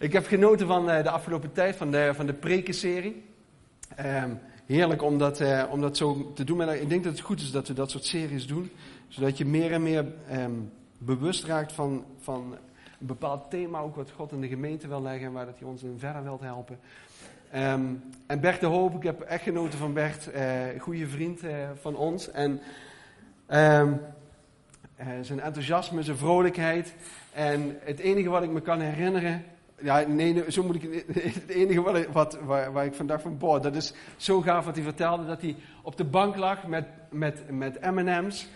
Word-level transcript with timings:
Ik 0.00 0.12
heb 0.12 0.26
genoten 0.26 0.66
van 0.66 0.90
eh, 0.90 1.02
de 1.02 1.10
afgelopen 1.10 1.52
tijd, 1.52 1.76
van 1.76 1.90
de, 1.90 2.10
van 2.14 2.26
de 2.26 2.32
prekenserie. 2.32 3.24
Ehm, 3.96 4.30
heerlijk 4.66 5.02
om 5.02 5.18
dat, 5.18 5.40
eh, 5.40 5.64
om 5.70 5.80
dat 5.80 5.96
zo 5.96 6.32
te 6.34 6.44
doen. 6.44 6.68
Ik 6.72 6.88
denk 6.88 7.04
dat 7.04 7.12
het 7.12 7.22
goed 7.22 7.40
is 7.40 7.50
dat 7.50 7.68
we 7.68 7.74
dat 7.74 7.90
soort 7.90 8.04
series 8.04 8.46
doen. 8.46 8.70
Zodat 9.08 9.38
je 9.38 9.44
meer 9.44 9.72
en 9.72 9.82
meer 9.82 10.04
ehm, 10.28 10.52
bewust 10.98 11.44
raakt 11.44 11.72
van, 11.72 12.04
van 12.20 12.56
een 13.00 13.06
bepaald 13.06 13.50
thema. 13.50 13.80
Ook 13.80 13.96
wat 13.96 14.10
God 14.10 14.32
in 14.32 14.40
de 14.40 14.48
gemeente 14.48 14.88
wil 14.88 15.02
leggen 15.02 15.26
en 15.26 15.32
waar 15.32 15.46
dat 15.46 15.58
hij 15.58 15.68
ons 15.68 15.82
in 15.82 15.98
verder 15.98 16.22
wilt 16.22 16.40
helpen. 16.40 16.78
Ehm, 17.50 17.84
en 18.26 18.40
Bert 18.40 18.60
de 18.60 18.66
Hoop, 18.66 18.94
ik 18.94 19.02
heb 19.02 19.20
echt 19.20 19.42
genoten 19.42 19.78
van 19.78 19.92
Bert. 19.92 20.30
Uh, 20.34 20.80
goede 20.80 21.08
vriend 21.08 21.40
van 21.80 21.96
ons. 21.96 22.30
En 22.30 22.60
zijn 25.20 25.40
enthousiasme, 25.40 26.02
zijn 26.02 26.16
vrolijkheid. 26.16 26.94
En 27.32 27.76
het 27.80 27.98
enige 27.98 28.28
wat 28.28 28.42
ik 28.42 28.50
me 28.50 28.60
kan 28.60 28.80
herinneren 28.80 29.44
ja, 29.82 30.00
nee, 30.00 30.44
zo 30.48 30.62
moet 30.62 30.82
ik. 30.82 31.04
Het 31.34 31.48
enige 31.48 31.82
wat, 31.82 32.06
wat 32.12 32.38
waar, 32.44 32.72
waar, 32.72 32.84
ik 32.84 32.94
van 32.94 33.06
dacht 33.06 33.22
van, 33.22 33.38
boah, 33.38 33.62
dat 33.62 33.76
is 33.76 33.92
zo 34.16 34.40
gaaf 34.40 34.64
wat 34.64 34.74
hij 34.74 34.84
vertelde. 34.84 35.26
Dat 35.26 35.40
hij 35.40 35.56
op 35.82 35.96
de 35.96 36.04
bank 36.04 36.36
lag 36.36 36.66
met, 36.66 36.84
met, 37.10 37.50
met 37.50 37.80
MM's. 37.80 38.48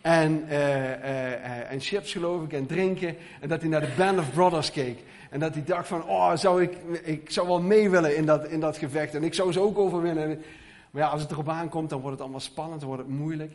En, 0.00 0.44
uh, 0.48 0.50
uh, 0.50 1.70
en 1.70 1.80
chips, 1.80 2.12
geloof 2.12 2.44
ik, 2.44 2.52
en 2.52 2.66
drinken. 2.66 3.16
En 3.40 3.48
dat 3.48 3.60
hij 3.60 3.70
naar 3.70 3.80
de 3.80 3.94
Band 3.96 4.18
of 4.18 4.32
Brothers 4.32 4.70
keek. 4.70 4.98
En 5.30 5.40
dat 5.40 5.54
hij 5.54 5.64
dacht 5.64 5.88
van, 5.88 6.04
oh, 6.04 6.36
zou 6.36 6.62
ik, 6.62 6.76
ik 7.02 7.30
zou 7.30 7.46
wel 7.46 7.60
mee 7.60 7.90
willen 7.90 8.16
in 8.16 8.26
dat, 8.26 8.46
in 8.46 8.60
dat 8.60 8.76
gevecht. 8.76 9.14
En 9.14 9.24
ik 9.24 9.34
zou 9.34 9.52
ze 9.52 9.60
ook 9.60 9.78
overwinnen. 9.78 10.42
Maar 10.90 11.02
ja, 11.02 11.08
als 11.08 11.22
het 11.22 11.30
erop 11.30 11.48
aankomt, 11.48 11.90
dan 11.90 11.98
wordt 11.98 12.12
het 12.12 12.22
allemaal 12.22 12.40
spannend, 12.40 12.80
dan 12.80 12.88
wordt 12.88 13.04
het 13.04 13.12
moeilijk. 13.12 13.52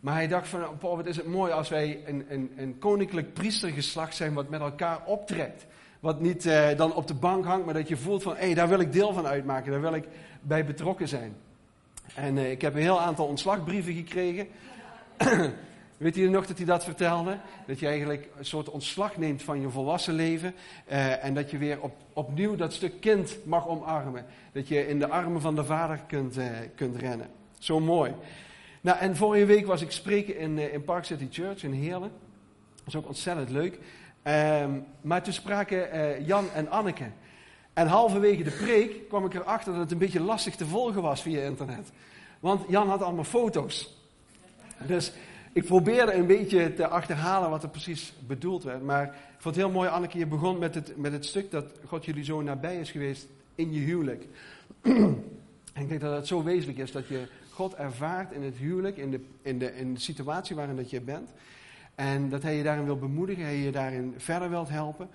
Maar 0.00 0.14
hij 0.14 0.28
dacht 0.28 0.48
van, 0.48 0.64
oh, 0.80 0.96
wat 0.96 1.06
is 1.06 1.16
het 1.16 1.26
mooi 1.26 1.52
als 1.52 1.68
wij 1.68 2.02
een, 2.06 2.24
een, 2.28 2.52
een 2.56 2.78
koninklijk 2.78 3.32
priestergeslacht 3.32 4.16
zijn 4.16 4.34
wat 4.34 4.48
met 4.48 4.60
elkaar 4.60 5.00
optrekt. 5.04 5.66
Wat 6.00 6.20
niet 6.20 6.46
eh, 6.46 6.76
dan 6.76 6.94
op 6.94 7.06
de 7.06 7.14
bank 7.14 7.44
hangt, 7.44 7.64
maar 7.64 7.74
dat 7.74 7.88
je 7.88 7.96
voelt 7.96 8.22
van, 8.22 8.36
hé, 8.36 8.44
hey, 8.44 8.54
daar 8.54 8.68
wil 8.68 8.80
ik 8.80 8.92
deel 8.92 9.12
van 9.12 9.26
uitmaken, 9.26 9.72
daar 9.72 9.80
wil 9.80 9.94
ik 9.94 10.04
bij 10.40 10.64
betrokken 10.64 11.08
zijn. 11.08 11.36
En 12.14 12.38
eh, 12.38 12.50
ik 12.50 12.60
heb 12.60 12.74
een 12.74 12.80
heel 12.80 13.00
aantal 13.00 13.26
ontslagbrieven 13.26 13.94
gekregen. 13.94 14.48
Weet 15.96 16.14
je 16.14 16.28
nog 16.28 16.46
dat 16.46 16.56
hij 16.56 16.66
dat 16.66 16.84
vertelde? 16.84 17.38
Dat 17.66 17.78
je 17.78 17.86
eigenlijk 17.86 18.28
een 18.38 18.44
soort 18.44 18.70
ontslag 18.70 19.16
neemt 19.16 19.42
van 19.42 19.60
je 19.60 19.68
volwassen 19.68 20.14
leven. 20.14 20.54
Uh, 20.90 21.24
en 21.24 21.34
dat 21.34 21.50
je 21.50 21.58
weer 21.58 21.80
op, 21.80 21.92
opnieuw 22.12 22.56
dat 22.56 22.72
stuk 22.72 23.00
kind 23.00 23.36
mag 23.44 23.68
omarmen. 23.68 24.26
Dat 24.52 24.68
je 24.68 24.88
in 24.88 24.98
de 24.98 25.08
armen 25.08 25.40
van 25.40 25.54
de 25.54 25.64
vader 25.64 26.00
kunt, 26.06 26.36
kunt 26.74 26.96
rennen. 26.96 27.28
Zo 27.58 27.80
mooi. 27.80 28.14
Nou, 28.80 28.98
en 28.98 29.16
vorige 29.16 29.44
week 29.44 29.66
was 29.66 29.82
ik 29.82 29.90
spreken 29.90 30.38
in, 30.38 30.72
in 30.72 30.84
Park 30.84 31.04
City 31.04 31.28
Church 31.30 31.62
in 31.62 31.72
Heerlen. 31.72 32.10
Dat 32.76 32.86
is 32.86 32.96
ook 32.96 33.06
ontzettend 33.06 33.50
leuk. 33.50 33.78
Um, 34.24 34.84
maar 35.00 35.22
toen 35.22 35.32
spraken 35.32 35.96
uh, 35.96 36.26
Jan 36.26 36.50
en 36.54 36.70
Anneke. 36.70 37.10
En 37.72 37.86
halverwege 37.86 38.42
de 38.42 38.50
preek 38.50 39.08
kwam 39.08 39.24
ik 39.24 39.34
erachter 39.34 39.72
dat 39.72 39.80
het 39.80 39.90
een 39.90 39.98
beetje 39.98 40.20
lastig 40.20 40.56
te 40.56 40.66
volgen 40.66 41.02
was 41.02 41.22
via 41.22 41.42
internet. 41.42 41.90
Want 42.40 42.64
Jan 42.68 42.88
had 42.88 43.02
allemaal 43.02 43.24
foto's. 43.24 43.96
Dus 44.86 45.12
ik 45.52 45.64
probeerde 45.64 46.12
een 46.12 46.26
beetje 46.26 46.74
te 46.74 46.86
achterhalen 46.86 47.50
wat 47.50 47.62
er 47.62 47.68
precies 47.68 48.12
bedoeld 48.26 48.62
werd. 48.62 48.82
Maar 48.82 49.04
ik 49.04 49.12
vond 49.38 49.54
het 49.54 49.64
heel 49.64 49.74
mooi, 49.74 49.88
Anneke, 49.88 50.18
je 50.18 50.26
begon 50.26 50.58
met 50.58 50.74
het, 50.74 50.96
met 50.96 51.12
het 51.12 51.26
stuk 51.26 51.50
dat 51.50 51.64
God 51.86 52.04
jullie 52.04 52.24
zo 52.24 52.42
nabij 52.42 52.80
is 52.80 52.90
geweest 52.90 53.26
in 53.54 53.72
je 53.72 53.80
huwelijk. 53.80 54.26
en 54.82 55.82
ik 55.82 55.88
denk 55.88 56.00
dat 56.00 56.16
het 56.16 56.26
zo 56.26 56.42
wezenlijk 56.42 56.78
is 56.78 56.92
dat 56.92 57.08
je 57.08 57.26
God 57.50 57.74
ervaart 57.74 58.32
in 58.32 58.42
het 58.42 58.56
huwelijk, 58.56 58.96
in 58.96 59.10
de, 59.10 59.20
in 59.42 59.58
de, 59.58 59.76
in 59.76 59.94
de 59.94 60.00
situatie 60.00 60.56
waarin 60.56 60.76
dat 60.76 60.90
je 60.90 61.00
bent. 61.00 61.30
En 62.00 62.28
dat 62.28 62.42
hij 62.42 62.56
je 62.56 62.62
daarin 62.62 62.84
wil 62.84 62.98
bemoedigen, 62.98 63.44
hij 63.44 63.56
je 63.56 63.72
daarin 63.72 64.14
verder 64.16 64.50
wilt 64.50 64.68
helpen. 64.68 65.08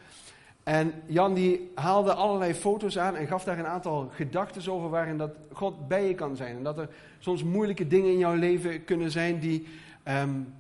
En 0.63 0.93
Jan 1.05 1.33
die 1.33 1.71
haalde 1.75 2.13
allerlei 2.13 2.53
foto's 2.53 2.97
aan 2.97 3.15
en 3.15 3.27
gaf 3.27 3.43
daar 3.43 3.59
een 3.59 3.67
aantal 3.67 4.09
gedachten 4.13 4.71
over 4.71 4.89
waarin 4.89 5.17
dat 5.17 5.31
God 5.51 5.87
bij 5.87 6.07
je 6.07 6.13
kan 6.15 6.35
zijn. 6.35 6.57
En 6.57 6.63
dat 6.63 6.77
er 6.77 6.89
soms 7.19 7.43
moeilijke 7.43 7.87
dingen 7.87 8.11
in 8.11 8.17
jouw 8.17 8.33
leven 8.33 8.83
kunnen 8.83 9.11
zijn 9.11 9.39
die, 9.39 9.67
um, 10.07 10.53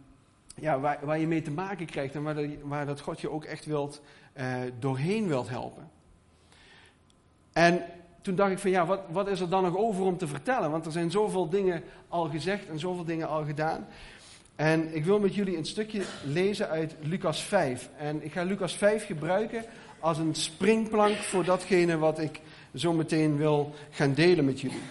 ja, 0.55 0.79
waar, 0.79 0.99
waar, 1.01 1.19
je 1.19 1.27
mee 1.27 1.41
te 1.41 1.51
maken 1.51 1.85
krijgt 1.85 2.15
en 2.15 2.23
waar, 2.23 2.47
waar 2.61 2.85
dat 2.85 2.99
God 2.99 3.21
je 3.21 3.29
ook 3.29 3.43
echt 3.43 3.65
wilt, 3.65 4.01
uh, 4.37 4.55
doorheen 4.79 5.27
wilt 5.27 5.49
helpen. 5.49 5.89
En 7.53 7.81
toen 8.21 8.35
dacht 8.35 8.51
ik 8.51 8.59
van 8.59 8.71
ja, 8.71 8.85
wat, 8.85 9.01
wat 9.11 9.27
is 9.27 9.39
er 9.39 9.49
dan 9.49 9.63
nog 9.63 9.77
over 9.77 10.03
om 10.03 10.17
te 10.17 10.27
vertellen? 10.27 10.71
Want 10.71 10.85
er 10.85 10.91
zijn 10.91 11.11
zoveel 11.11 11.49
dingen 11.49 11.83
al 12.07 12.29
gezegd 12.29 12.67
en 12.67 12.79
zoveel 12.79 13.05
dingen 13.05 13.27
al 13.27 13.45
gedaan. 13.45 13.87
En 14.55 14.95
ik 14.95 15.05
wil 15.05 15.19
met 15.19 15.35
jullie 15.35 15.57
een 15.57 15.65
stukje 15.65 16.03
lezen 16.23 16.69
uit 16.69 16.95
Lucas 17.01 17.41
5. 17.41 17.89
En 17.97 18.23
ik 18.23 18.31
ga 18.31 18.43
Lucas 18.43 18.75
5 18.75 19.05
gebruiken 19.05 19.65
als 19.99 20.17
een 20.17 20.35
springplank 20.35 21.15
voor 21.17 21.43
datgene 21.43 21.97
wat 21.97 22.19
ik 22.19 22.41
zo 22.75 22.93
meteen 22.93 23.37
wil 23.37 23.75
gaan 23.89 24.13
delen 24.13 24.45
met 24.45 24.61
jullie. 24.61 24.81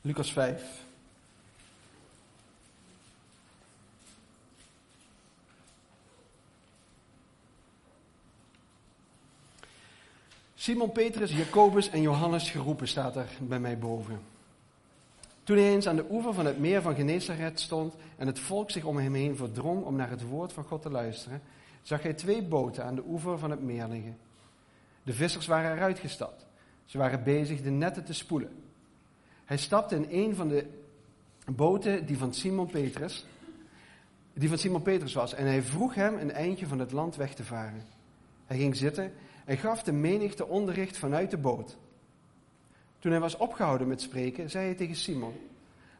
Lucas 0.00 0.32
5. 0.32 0.81
Simon 10.62 10.92
Petrus, 10.92 11.32
Jacobus 11.32 11.90
en 11.90 12.02
Johannes 12.02 12.50
geroepen 12.50 12.88
staat 12.88 13.16
er 13.16 13.28
bij 13.40 13.60
mij 13.60 13.78
boven. 13.78 14.20
Toen 15.44 15.56
hij 15.56 15.68
eens 15.68 15.86
aan 15.86 15.96
de 15.96 16.06
oever 16.10 16.34
van 16.34 16.46
het 16.46 16.58
meer 16.58 16.82
van 16.82 16.94
Genesaret 16.94 17.60
stond 17.60 17.94
en 18.16 18.26
het 18.26 18.38
volk 18.38 18.70
zich 18.70 18.84
om 18.84 18.96
hem 18.96 19.14
heen 19.14 19.36
verdrong 19.36 19.84
om 19.84 19.96
naar 19.96 20.10
het 20.10 20.22
woord 20.22 20.52
van 20.52 20.64
God 20.64 20.82
te 20.82 20.90
luisteren, 20.90 21.42
zag 21.82 22.02
hij 22.02 22.12
twee 22.12 22.42
boten 22.42 22.84
aan 22.84 22.94
de 22.94 23.02
oever 23.06 23.38
van 23.38 23.50
het 23.50 23.62
meer 23.62 23.88
liggen. 23.88 24.16
De 25.02 25.12
vissers 25.12 25.46
waren 25.46 25.72
eruit 25.72 25.98
gestapt. 25.98 26.46
Ze 26.84 26.98
waren 26.98 27.22
bezig 27.22 27.62
de 27.62 27.70
netten 27.70 28.04
te 28.04 28.14
spoelen. 28.14 28.50
Hij 29.44 29.56
stapte 29.56 29.96
in 29.96 30.06
een 30.10 30.34
van 30.34 30.48
de 30.48 30.66
boten 31.44 32.06
die 32.06 32.18
van 32.18 32.34
Simon 32.34 32.66
Petrus, 32.66 33.26
die 34.32 34.48
van 34.48 34.58
Simon 34.58 34.82
Petrus 34.82 35.12
was, 35.12 35.34
en 35.34 35.46
hij 35.46 35.62
vroeg 35.62 35.94
hem 35.94 36.18
een 36.18 36.32
eindje 36.32 36.66
van 36.66 36.78
het 36.78 36.92
land 36.92 37.16
weg 37.16 37.34
te 37.34 37.44
varen. 37.44 37.82
Hij 38.46 38.58
ging 38.58 38.76
zitten 38.76 39.12
en 39.44 39.56
gaf 39.56 39.82
de 39.82 39.92
menigte 39.92 40.46
onderricht 40.46 40.98
vanuit 40.98 41.30
de 41.30 41.38
boot. 41.38 41.76
Toen 42.98 43.10
hij 43.10 43.20
was 43.20 43.36
opgehouden 43.36 43.88
met 43.88 44.00
spreken, 44.00 44.50
zei 44.50 44.64
hij 44.64 44.74
tegen 44.74 44.96
Simon: 44.96 45.34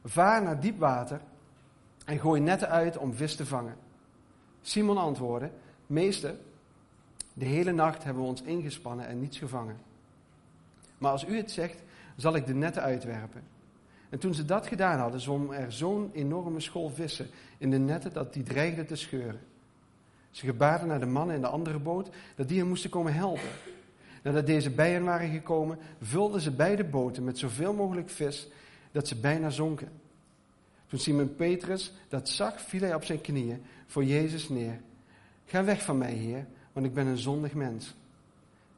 Vaar 0.04 0.42
naar 0.42 0.60
diep 0.60 0.78
water 0.78 1.20
en 2.04 2.18
gooi 2.18 2.40
netten 2.40 2.68
uit 2.68 2.96
om 2.96 3.14
vis 3.14 3.36
te 3.36 3.46
vangen. 3.46 3.76
Simon 4.62 4.96
antwoordde: 4.96 5.50
Meester, 5.86 6.34
de 7.34 7.44
hele 7.44 7.72
nacht 7.72 8.04
hebben 8.04 8.22
we 8.22 8.28
ons 8.28 8.42
ingespannen 8.42 9.06
en 9.06 9.20
niets 9.20 9.38
gevangen. 9.38 9.76
Maar 10.98 11.10
als 11.10 11.26
u 11.26 11.36
het 11.36 11.50
zegt, 11.50 11.82
zal 12.16 12.34
ik 12.34 12.46
de 12.46 12.54
netten 12.54 12.82
uitwerpen. 12.82 13.42
En 14.08 14.18
toen 14.18 14.34
ze 14.34 14.44
dat 14.44 14.66
gedaan 14.66 14.98
hadden, 14.98 15.20
zwom 15.20 15.52
er 15.52 15.72
zo'n 15.72 16.10
enorme 16.12 16.60
school 16.60 16.88
vissen 16.88 17.28
in 17.58 17.70
de 17.70 17.78
netten 17.78 18.12
dat 18.12 18.32
die 18.32 18.42
dreigden 18.42 18.86
te 18.86 18.96
scheuren. 18.96 19.40
Ze 20.32 20.46
gebaarden 20.46 20.88
naar 20.88 21.00
de 21.00 21.06
mannen 21.06 21.34
in 21.34 21.40
de 21.40 21.46
andere 21.46 21.78
boot 21.78 22.08
dat 22.34 22.48
die 22.48 22.58
hem 22.58 22.68
moesten 22.68 22.90
komen 22.90 23.14
helpen. 23.14 23.48
Nadat 24.22 24.46
deze 24.46 24.70
bij 24.70 24.92
hen 24.92 25.04
waren 25.04 25.30
gekomen, 25.30 25.78
vulden 26.00 26.40
ze 26.40 26.50
beide 26.50 26.84
boten 26.84 27.24
met 27.24 27.38
zoveel 27.38 27.72
mogelijk 27.72 28.10
vis 28.10 28.48
dat 28.92 29.08
ze 29.08 29.16
bijna 29.16 29.50
zonken. 29.50 29.88
Toen 30.86 30.98
Simon 30.98 31.34
Petrus 31.36 31.92
dat 32.08 32.28
zag, 32.28 32.60
viel 32.60 32.80
hij 32.80 32.94
op 32.94 33.04
zijn 33.04 33.20
knieën 33.20 33.62
voor 33.86 34.04
Jezus 34.04 34.48
neer. 34.48 34.80
Ga 35.46 35.64
weg 35.64 35.82
van 35.82 35.98
mij, 35.98 36.12
Heer, 36.12 36.46
want 36.72 36.86
ik 36.86 36.94
ben 36.94 37.06
een 37.06 37.18
zondig 37.18 37.54
mens. 37.54 37.94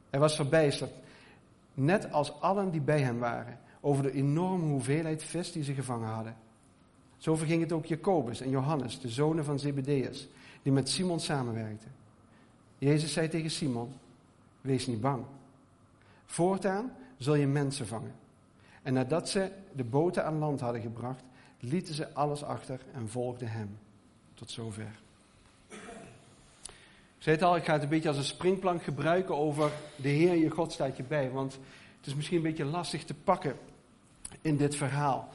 Hij 0.09 0.19
was 0.19 0.35
verbijsterd, 0.35 0.91
net 1.73 2.11
als 2.11 2.41
allen 2.41 2.71
die 2.71 2.81
bij 2.81 2.99
hem 2.99 3.19
waren, 3.19 3.59
over 3.79 4.03
de 4.03 4.11
enorme 4.11 4.65
hoeveelheid 4.65 5.23
vis 5.23 5.51
die 5.51 5.63
ze 5.63 5.73
gevangen 5.73 6.09
hadden. 6.09 6.35
Zo 7.17 7.35
verging 7.35 7.61
het 7.61 7.71
ook 7.71 7.85
Jacobus 7.85 8.41
en 8.41 8.49
Johannes, 8.49 8.99
de 8.99 9.09
zonen 9.09 9.45
van 9.45 9.59
Zebedeus 9.59 10.27
die 10.65 10.73
met 10.73 10.89
Simon 10.89 11.19
samenwerkte. 11.19 11.87
Jezus 12.77 13.13
zei 13.13 13.27
tegen 13.27 13.51
Simon: 13.51 13.93
Wees 14.61 14.87
niet 14.87 15.01
bang. 15.01 15.23
Voortaan 16.25 16.91
zul 17.17 17.35
je 17.35 17.47
mensen 17.47 17.87
vangen. 17.87 18.13
En 18.81 18.93
nadat 18.93 19.29
ze 19.29 19.51
de 19.71 19.83
boten 19.83 20.25
aan 20.25 20.37
land 20.37 20.59
hadden 20.59 20.81
gebracht, 20.81 21.23
lieten 21.59 21.93
ze 21.93 22.13
alles 22.13 22.43
achter 22.43 22.79
en 22.93 23.09
volgden 23.09 23.47
hem. 23.47 23.77
Tot 24.33 24.51
zover. 24.51 24.99
Ik 25.69 27.17
zei 27.17 27.35
het 27.35 27.45
al, 27.45 27.55
ik 27.55 27.65
ga 27.65 27.73
het 27.73 27.83
een 27.83 27.89
beetje 27.89 28.07
als 28.07 28.17
een 28.17 28.23
springplank 28.23 28.83
gebruiken 28.83 29.35
over 29.35 29.71
de 29.95 30.09
Heer 30.09 30.35
je 30.35 30.49
God 30.49 30.71
staat 30.71 30.97
je 30.97 31.03
bij. 31.03 31.31
Want 31.31 31.53
het 31.97 32.07
is 32.07 32.15
misschien 32.15 32.37
een 32.37 32.43
beetje 32.43 32.65
lastig 32.65 33.03
te 33.03 33.13
pakken 33.13 33.57
in 34.41 34.57
dit 34.57 34.75
verhaal. 34.75 35.29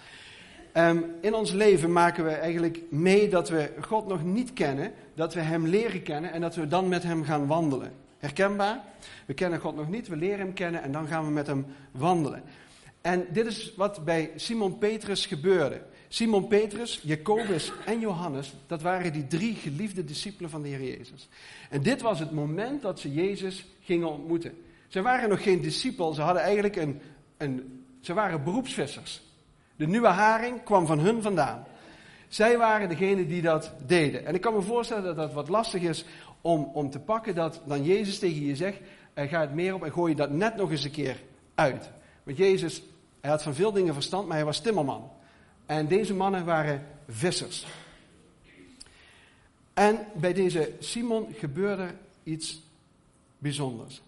Um, 0.76 1.04
in 1.20 1.34
ons 1.34 1.52
leven 1.52 1.92
maken 1.92 2.24
we 2.24 2.30
eigenlijk 2.30 2.80
mee 2.90 3.28
dat 3.28 3.48
we 3.48 3.70
God 3.80 4.06
nog 4.06 4.24
niet 4.24 4.52
kennen, 4.52 4.92
dat 5.14 5.34
we 5.34 5.40
Hem 5.40 5.66
leren 5.66 6.02
kennen 6.02 6.32
en 6.32 6.40
dat 6.40 6.54
we 6.54 6.66
dan 6.66 6.88
met 6.88 7.02
Hem 7.02 7.24
gaan 7.24 7.46
wandelen. 7.46 7.92
Herkenbaar? 8.18 8.80
We 9.26 9.34
kennen 9.34 9.60
God 9.60 9.76
nog 9.76 9.88
niet, 9.88 10.08
we 10.08 10.16
leren 10.16 10.38
Hem 10.38 10.52
kennen 10.52 10.82
en 10.82 10.92
dan 10.92 11.06
gaan 11.06 11.24
we 11.24 11.30
met 11.30 11.46
Hem 11.46 11.66
wandelen. 11.90 12.42
En 13.00 13.26
dit 13.30 13.46
is 13.46 13.72
wat 13.76 14.04
bij 14.04 14.30
Simon 14.36 14.78
Petrus 14.78 15.26
gebeurde. 15.26 15.82
Simon 16.08 16.48
Petrus, 16.48 17.00
Jacobus 17.02 17.72
en 17.86 18.00
Johannes, 18.00 18.54
dat 18.66 18.82
waren 18.82 19.12
die 19.12 19.26
drie 19.26 19.54
geliefde 19.54 20.04
discipelen 20.04 20.50
van 20.50 20.62
de 20.62 20.68
Heer 20.68 20.96
Jezus. 20.96 21.28
En 21.70 21.82
dit 21.82 22.00
was 22.00 22.18
het 22.18 22.30
moment 22.30 22.82
dat 22.82 23.00
ze 23.00 23.14
Jezus 23.14 23.66
gingen 23.80 24.10
ontmoeten. 24.10 24.54
Ze 24.88 25.02
waren 25.02 25.28
nog 25.28 25.42
geen 25.42 25.60
discipel, 25.60 26.12
ze 26.12 26.20
hadden 26.20 26.42
eigenlijk 26.42 26.76
een, 26.76 27.00
een 27.36 27.84
ze 28.00 28.14
waren 28.14 28.44
beroepsvissers. 28.44 29.22
De 29.80 29.86
nieuwe 29.86 30.08
haring 30.08 30.62
kwam 30.62 30.86
van 30.86 30.98
hun 30.98 31.22
vandaan. 31.22 31.64
Zij 32.28 32.58
waren 32.58 32.88
degene 32.88 33.26
die 33.26 33.42
dat 33.42 33.72
deden. 33.86 34.26
En 34.26 34.34
ik 34.34 34.40
kan 34.40 34.54
me 34.54 34.62
voorstellen 34.62 35.04
dat 35.04 35.16
dat 35.16 35.32
wat 35.32 35.48
lastig 35.48 35.82
is 35.82 36.04
om, 36.40 36.70
om 36.72 36.90
te 36.90 36.98
pakken 36.98 37.34
dat 37.34 37.60
dan 37.64 37.84
Jezus 37.84 38.18
tegen 38.18 38.46
je 38.46 38.56
zegt, 38.56 38.78
ga 39.14 39.40
het 39.40 39.54
meer 39.54 39.74
op 39.74 39.84
en 39.84 39.92
gooi 39.92 40.10
je 40.10 40.16
dat 40.16 40.30
net 40.30 40.56
nog 40.56 40.70
eens 40.70 40.84
een 40.84 40.90
keer 40.90 41.22
uit. 41.54 41.90
Want 42.22 42.36
Jezus, 42.36 42.82
hij 43.20 43.30
had 43.30 43.42
van 43.42 43.54
veel 43.54 43.72
dingen 43.72 43.94
verstand, 43.94 44.26
maar 44.26 44.36
hij 44.36 44.44
was 44.44 44.60
timmerman. 44.60 45.10
En 45.66 45.86
deze 45.88 46.14
mannen 46.14 46.44
waren 46.44 46.86
vissers. 47.08 47.66
En 49.74 49.98
bij 50.14 50.32
deze 50.32 50.72
Simon 50.78 51.34
gebeurde 51.38 51.94
iets 52.22 52.62
bijzonders. 53.38 54.02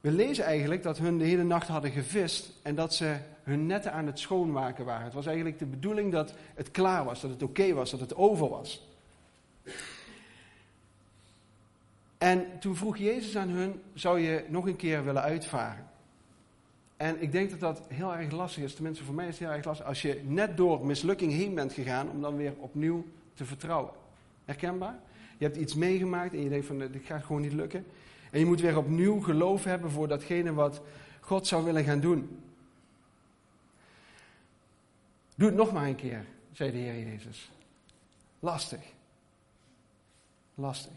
We 0.00 0.10
lezen 0.10 0.44
eigenlijk 0.44 0.82
dat 0.82 0.98
hun 0.98 1.18
de 1.18 1.24
hele 1.24 1.44
nacht 1.44 1.68
hadden 1.68 1.90
gevist 1.90 2.52
en 2.62 2.74
dat 2.74 2.94
ze 2.94 3.16
hun 3.50 3.66
netten 3.66 3.92
aan 3.92 4.06
het 4.06 4.18
schoonmaken 4.18 4.84
waren. 4.84 5.04
Het 5.04 5.14
was 5.14 5.26
eigenlijk 5.26 5.58
de 5.58 5.66
bedoeling 5.66 6.12
dat 6.12 6.34
het 6.54 6.70
klaar 6.70 7.04
was, 7.04 7.20
dat 7.20 7.30
het 7.30 7.42
oké 7.42 7.72
was, 7.72 7.90
dat 7.90 8.00
het 8.00 8.16
over 8.16 8.48
was. 8.48 8.88
En 12.18 12.46
toen 12.58 12.76
vroeg 12.76 12.96
Jezus 12.96 13.36
aan 13.36 13.48
hun, 13.48 13.80
zou 13.94 14.20
je 14.20 14.44
nog 14.48 14.66
een 14.66 14.76
keer 14.76 15.04
willen 15.04 15.22
uitvaren? 15.22 15.88
En 16.96 17.22
ik 17.22 17.32
denk 17.32 17.50
dat 17.50 17.60
dat 17.60 17.82
heel 17.88 18.14
erg 18.14 18.30
lastig 18.30 18.62
is. 18.62 18.74
Tenminste, 18.74 19.04
voor 19.04 19.14
mij 19.14 19.28
is 19.28 19.38
het 19.38 19.48
heel 19.48 19.56
erg 19.56 19.64
lastig. 19.64 19.86
Als 19.86 20.02
je 20.02 20.20
net 20.24 20.56
door 20.56 20.86
mislukking 20.86 21.32
heen 21.32 21.54
bent 21.54 21.72
gegaan, 21.72 22.10
om 22.10 22.20
dan 22.20 22.36
weer 22.36 22.52
opnieuw 22.58 23.04
te 23.34 23.44
vertrouwen. 23.44 23.92
Herkenbaar? 24.44 24.98
Je 25.38 25.44
hebt 25.44 25.56
iets 25.56 25.74
meegemaakt 25.74 26.32
en 26.32 26.42
je 26.42 26.48
denkt 26.48 26.66
van, 26.66 26.78
dit 26.78 27.04
gaat 27.04 27.24
gewoon 27.24 27.40
niet 27.40 27.52
lukken. 27.52 27.86
En 28.30 28.38
je 28.38 28.46
moet 28.46 28.60
weer 28.60 28.78
opnieuw 28.78 29.20
geloof 29.20 29.64
hebben 29.64 29.90
voor 29.90 30.08
datgene 30.08 30.52
wat 30.52 30.82
God 31.20 31.46
zou 31.46 31.64
willen 31.64 31.84
gaan 31.84 32.00
doen. 32.00 32.38
Doe 35.40 35.48
het 35.48 35.58
nog 35.58 35.72
maar 35.72 35.86
een 35.86 35.96
keer, 35.96 36.24
zei 36.52 36.70
de 36.70 36.76
Heer 36.78 37.08
Jezus. 37.08 37.50
Lastig. 38.40 38.80
Lastig. 40.54 40.92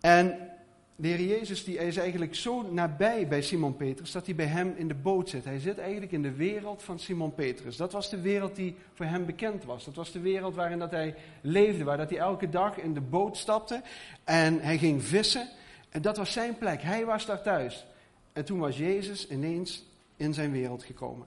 En 0.00 0.50
de 0.96 1.08
Heer 1.08 1.20
Jezus 1.20 1.64
die 1.64 1.78
is 1.78 1.96
eigenlijk 1.96 2.34
zo 2.34 2.72
nabij 2.72 3.28
bij 3.28 3.42
Simon 3.42 3.76
Petrus 3.76 4.12
dat 4.12 4.26
hij 4.26 4.34
bij 4.34 4.46
hem 4.46 4.74
in 4.76 4.88
de 4.88 4.94
boot 4.94 5.28
zit. 5.28 5.44
Hij 5.44 5.58
zit 5.58 5.78
eigenlijk 5.78 6.12
in 6.12 6.22
de 6.22 6.34
wereld 6.34 6.82
van 6.82 6.98
Simon 6.98 7.34
Petrus. 7.34 7.76
Dat 7.76 7.92
was 7.92 8.10
de 8.10 8.20
wereld 8.20 8.56
die 8.56 8.76
voor 8.94 9.06
hem 9.06 9.26
bekend 9.26 9.64
was. 9.64 9.84
Dat 9.84 9.94
was 9.94 10.12
de 10.12 10.20
wereld 10.20 10.54
waarin 10.54 10.78
dat 10.78 10.90
hij 10.90 11.14
leefde, 11.40 11.84
waar 11.84 11.96
dat 11.96 12.10
hij 12.10 12.18
elke 12.18 12.48
dag 12.48 12.78
in 12.78 12.94
de 12.94 13.00
boot 13.00 13.36
stapte 13.36 13.82
en 14.24 14.60
hij 14.60 14.78
ging 14.78 15.02
vissen. 15.04 15.48
En 15.88 16.02
dat 16.02 16.16
was 16.16 16.32
zijn 16.32 16.58
plek. 16.58 16.82
Hij 16.82 17.04
was 17.04 17.26
daar 17.26 17.42
thuis. 17.42 17.86
En 18.32 18.44
toen 18.44 18.58
was 18.58 18.78
Jezus 18.78 19.28
ineens 19.28 19.88
in 20.20 20.34
zijn 20.34 20.50
wereld 20.50 20.84
gekomen. 20.84 21.26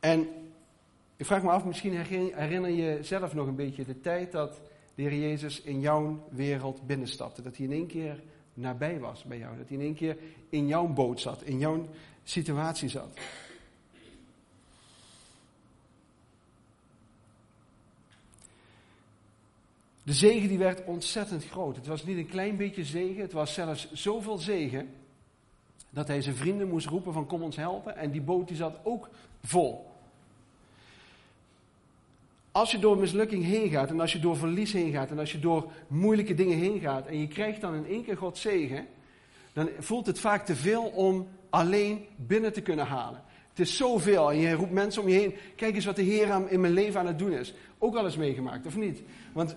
En 0.00 0.28
ik 1.16 1.26
vraag 1.26 1.42
me 1.42 1.50
af, 1.50 1.64
misschien 1.64 1.96
herinner 2.34 2.70
je 2.70 2.98
zelf 3.02 3.34
nog 3.34 3.46
een 3.46 3.56
beetje 3.56 3.84
de 3.84 4.00
tijd 4.00 4.32
dat 4.32 4.60
de 4.94 5.02
Heer 5.02 5.14
Jezus 5.14 5.60
in 5.60 5.80
jouw 5.80 6.28
wereld 6.28 6.86
binnenstapte. 6.86 7.42
Dat 7.42 7.56
hij 7.56 7.66
in 7.66 7.72
één 7.72 7.86
keer 7.86 8.22
nabij 8.54 8.98
was 8.98 9.24
bij 9.24 9.38
jou. 9.38 9.56
Dat 9.56 9.68
hij 9.68 9.76
in 9.76 9.84
één 9.84 9.94
keer 9.94 10.16
in 10.48 10.66
jouw 10.66 10.86
boot 10.86 11.20
zat, 11.20 11.42
in 11.42 11.58
jouw 11.58 11.88
situatie 12.24 12.88
zat. 12.88 13.18
De 20.02 20.12
zegen 20.12 20.48
die 20.48 20.58
werd 20.58 20.84
ontzettend 20.84 21.44
groot. 21.44 21.76
Het 21.76 21.86
was 21.86 22.04
niet 22.04 22.16
een 22.16 22.28
klein 22.28 22.56
beetje 22.56 22.84
zegen, 22.84 23.22
het 23.22 23.32
was 23.32 23.54
zelfs 23.54 23.92
zoveel 23.92 24.38
zegen 24.38 24.88
dat 25.90 26.08
hij 26.08 26.22
zijn 26.22 26.36
vrienden 26.36 26.68
moest 26.68 26.86
roepen 26.86 27.12
van 27.12 27.26
kom 27.26 27.42
ons 27.42 27.56
helpen. 27.56 27.96
En 27.96 28.10
die 28.10 28.20
boot 28.20 28.48
die 28.48 28.56
zat 28.56 28.78
ook 28.82 29.08
vol. 29.42 29.88
Als 32.52 32.70
je 32.70 32.78
door 32.78 32.98
mislukking 32.98 33.44
heen 33.44 33.68
gaat 33.68 33.90
en 33.90 34.00
als 34.00 34.12
je 34.12 34.18
door 34.18 34.36
verlies 34.36 34.72
heen 34.72 34.92
gaat 34.92 35.10
en 35.10 35.18
als 35.18 35.32
je 35.32 35.38
door 35.38 35.72
moeilijke 35.86 36.34
dingen 36.34 36.58
heen 36.58 36.80
gaat 36.80 37.06
en 37.06 37.18
je 37.18 37.28
krijgt 37.28 37.60
dan 37.60 37.74
in 37.74 37.86
één 37.86 38.04
keer 38.04 38.16
God 38.16 38.38
zegen, 38.38 38.86
dan 39.52 39.68
voelt 39.78 40.06
het 40.06 40.18
vaak 40.18 40.46
te 40.46 40.56
veel 40.56 40.82
om 40.82 41.28
alleen 41.50 42.04
binnen 42.16 42.52
te 42.52 42.60
kunnen 42.60 42.86
halen. 42.86 43.22
Het 43.48 43.58
is 43.58 43.76
zoveel 43.76 44.30
en 44.30 44.38
je 44.38 44.52
roept 44.52 44.70
mensen 44.70 45.02
om 45.02 45.08
je 45.08 45.18
heen, 45.18 45.34
kijk 45.56 45.74
eens 45.74 45.84
wat 45.84 45.96
de 45.96 46.02
Heer 46.02 46.50
in 46.50 46.60
mijn 46.60 46.72
leven 46.72 47.00
aan 47.00 47.06
het 47.06 47.18
doen 47.18 47.32
is. 47.32 47.54
Ook 47.78 47.96
al 47.96 48.04
eens 48.04 48.16
meegemaakt, 48.16 48.66
of 48.66 48.76
niet? 48.76 49.02
Want 49.32 49.56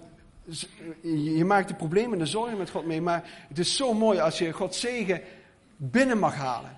je 1.02 1.46
maakt 1.46 1.68
de 1.68 1.76
problemen 1.76 2.14
en 2.14 2.20
de 2.20 2.26
zorgen 2.26 2.58
met 2.58 2.70
God 2.70 2.86
mee, 2.86 3.02
maar 3.02 3.46
het 3.48 3.60
is 3.60 3.76
zo 3.76 3.94
mooi 3.94 4.20
als 4.20 4.38
je 4.38 4.52
God 4.52 4.76
zegen 4.76 5.22
binnen 5.76 6.18
mag 6.18 6.36
halen. 6.36 6.78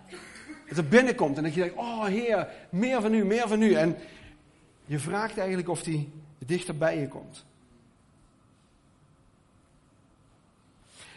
Dat 0.67 0.77
er 0.77 0.87
binnenkomt 0.87 1.37
en 1.37 1.43
dat 1.43 1.53
je 1.53 1.59
denkt, 1.59 1.75
oh 1.75 2.05
Heer, 2.05 2.47
meer 2.69 3.01
van 3.01 3.13
u, 3.13 3.25
meer 3.25 3.47
van 3.47 3.61
u. 3.61 3.73
En 3.73 3.97
je 4.85 4.99
vraagt 4.99 5.37
eigenlijk 5.37 5.69
of 5.69 5.83
hij 5.83 6.09
dichter 6.37 6.77
bij 6.77 6.99
je 6.99 7.07
komt. 7.07 7.45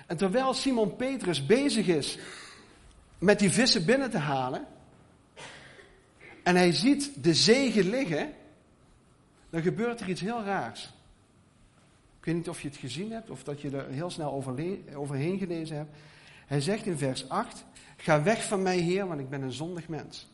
En 0.07 0.17
terwijl 0.17 0.55
Simon 0.55 0.97
Petrus 0.97 1.47
bezig 1.47 1.87
is 1.87 2.19
met 3.19 3.39
die 3.39 3.51
vissen 3.51 3.85
binnen 3.85 4.11
te 4.11 4.19
halen, 4.19 4.67
en 6.43 6.57
hij 6.57 6.73
ziet 6.73 7.23
de 7.23 7.35
zegen 7.35 7.91
liggen, 7.91 8.33
dan 9.51 9.63
gebeurt 9.63 10.01
er 10.01 10.09
iets 10.09 10.21
heel 10.21 10.45
raars. 10.45 10.93
Weet 12.29 12.37
niet 12.37 12.49
of 12.49 12.61
je 12.61 12.69
het 12.69 12.77
gezien 12.77 13.13
hebt 13.13 13.31
of 13.31 13.45
dat 13.45 13.61
je 13.61 13.71
er 13.71 13.89
heel 13.89 14.11
snel 14.11 14.33
overheen 14.95 15.39
gelezen 15.39 15.77
hebt. 15.77 15.97
Hij 16.47 16.61
zegt 16.61 16.87
in 16.87 16.99
vers 16.99 17.29
8: 17.29 17.65
Ga 17.97 18.23
weg 18.23 18.45
van 18.45 18.63
mij, 18.63 18.79
Heer, 18.79 19.07
want 19.07 19.21
ik 19.21 19.29
ben 19.29 19.43
een 19.43 19.53
zondig 19.53 19.89
mens. 19.89 20.29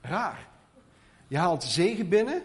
Raar. 0.00 0.48
Je 1.28 1.36
haalt 1.36 1.64
zegen 1.64 2.08
binnen. 2.08 2.42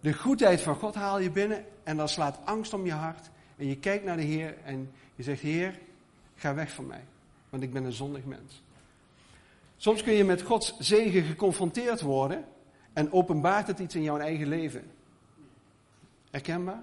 De 0.00 0.12
goedheid 0.12 0.60
van 0.60 0.74
God 0.74 0.94
haal 0.94 1.18
je 1.18 1.30
binnen. 1.30 1.64
En 1.82 1.96
dan 1.96 2.08
slaat 2.08 2.40
angst 2.44 2.72
om 2.72 2.86
je 2.86 2.92
hart. 2.92 3.30
En 3.56 3.66
je 3.66 3.76
kijkt 3.76 4.04
naar 4.04 4.16
de 4.16 4.22
Heer 4.22 4.56
en 4.64 4.92
je 5.14 5.22
zegt: 5.22 5.40
Heer, 5.40 5.78
ga 6.34 6.54
weg 6.54 6.72
van 6.72 6.86
mij. 6.86 7.04
Want 7.50 7.62
ik 7.62 7.72
ben 7.72 7.84
een 7.84 7.92
zondig 7.92 8.24
mens. 8.24 8.62
Soms 9.76 10.02
kun 10.02 10.12
je 10.14 10.24
met 10.24 10.42
Gods 10.42 10.78
zegen 10.78 11.22
geconfronteerd 11.22 12.00
worden. 12.00 12.44
En 12.92 13.12
openbaart 13.12 13.66
het 13.66 13.78
iets 13.78 13.94
in 13.94 14.02
jouw 14.02 14.18
eigen 14.18 14.48
leven. 14.48 15.02
Herkenbaar? 16.34 16.82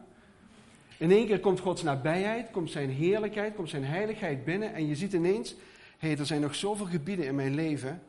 In 0.97 1.11
één 1.11 1.27
keer 1.27 1.39
komt 1.39 1.59
Gods 1.59 1.83
nabijheid, 1.83 2.51
komt 2.51 2.71
zijn 2.71 2.89
heerlijkheid, 2.89 3.55
komt 3.55 3.69
zijn 3.69 3.83
heiligheid 3.83 4.43
binnen. 4.43 4.73
En 4.73 4.87
je 4.87 4.95
ziet 4.95 5.13
ineens: 5.13 5.55
hé, 5.97 6.15
er 6.15 6.25
zijn 6.25 6.41
nog 6.41 6.55
zoveel 6.55 6.85
gebieden 6.85 7.25
in 7.25 7.35
mijn 7.35 7.55
leven 7.55 8.01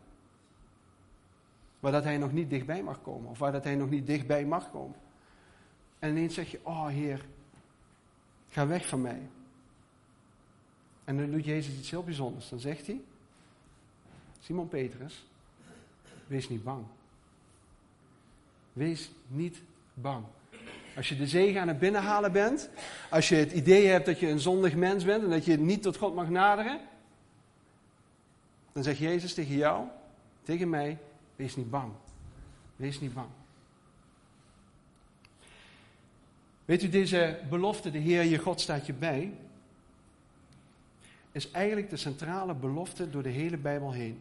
waar 1.81 1.93
dat 1.93 2.05
hij 2.05 2.19
nog 2.19 2.33
niet 2.33 2.51
dichtbij 2.51 2.83
mag 2.83 3.03
komen. 3.03 3.31
Of 3.31 3.39
waar 3.39 3.53
dat 3.53 3.65
hij 3.65 3.75
nog 3.75 3.91
niet 3.91 4.07
dichtbij 4.07 4.45
mag 4.45 4.71
komen. 4.71 4.97
En 5.99 6.11
ineens 6.11 6.35
zeg 6.35 6.51
je, 6.51 6.61
oh 6.63 6.87
Heer, 6.87 7.25
ga 8.49 8.67
weg 8.67 8.87
van 8.87 9.01
mij. 9.01 9.21
En 11.05 11.17
dan 11.17 11.31
doet 11.31 11.45
Jezus 11.45 11.75
iets 11.75 11.91
heel 11.91 12.05
bijzonders. 12.05 12.49
Dan 12.49 12.61
zegt 12.61 12.87
hij, 12.87 13.01
Simon 14.41 14.69
Petrus, 14.69 15.25
wees 16.27 16.49
niet 16.49 16.65
bang. 16.65 16.85
Wees 18.73 19.11
niet 19.29 19.63
bang. 19.95 20.25
Als 20.97 21.09
je 21.09 21.17
de 21.17 21.27
zegen 21.27 21.61
aan 21.61 21.69
het 21.69 21.79
binnenhalen 21.79 22.33
bent, 22.33 22.71
als 23.11 23.29
je 23.29 23.35
het 23.35 23.53
idee 23.53 23.87
hebt 23.87 24.07
dat 24.07 24.19
je 24.19 24.29
een 24.29 24.41
zondig 24.41 24.75
mens 24.75 25.05
bent 25.05 25.23
en 25.23 25.31
dat 25.31 25.45
je 25.45 25.59
niet 25.59 25.83
tot 25.83 25.97
God 25.97 26.15
mag 26.15 26.29
naderen, 26.29 26.81
dan 28.73 28.83
zegt 28.83 28.99
Jezus 28.99 29.35
tegen 29.35 29.57
jou, 29.57 29.87
tegen 30.43 30.69
mij, 30.69 30.99
Wees 31.37 31.57
niet 31.57 31.71
bang. 31.71 31.93
Wees 32.77 33.01
niet 33.01 33.15
bang. 33.15 33.29
Weet 36.65 36.83
u, 36.83 36.89
deze 36.89 37.39
belofte, 37.49 37.91
de 37.91 37.99
Heer 37.99 38.25
je 38.25 38.39
God 38.39 38.61
staat 38.61 38.87
je 38.87 38.93
bij, 38.93 39.33
is 41.33 41.51
eigenlijk 41.51 41.91
de 41.91 41.97
centrale 41.97 42.55
belofte 42.55 43.11
door 43.11 43.23
de 43.23 43.29
hele 43.29 43.57
Bijbel 43.57 43.93
heen. 43.93 44.21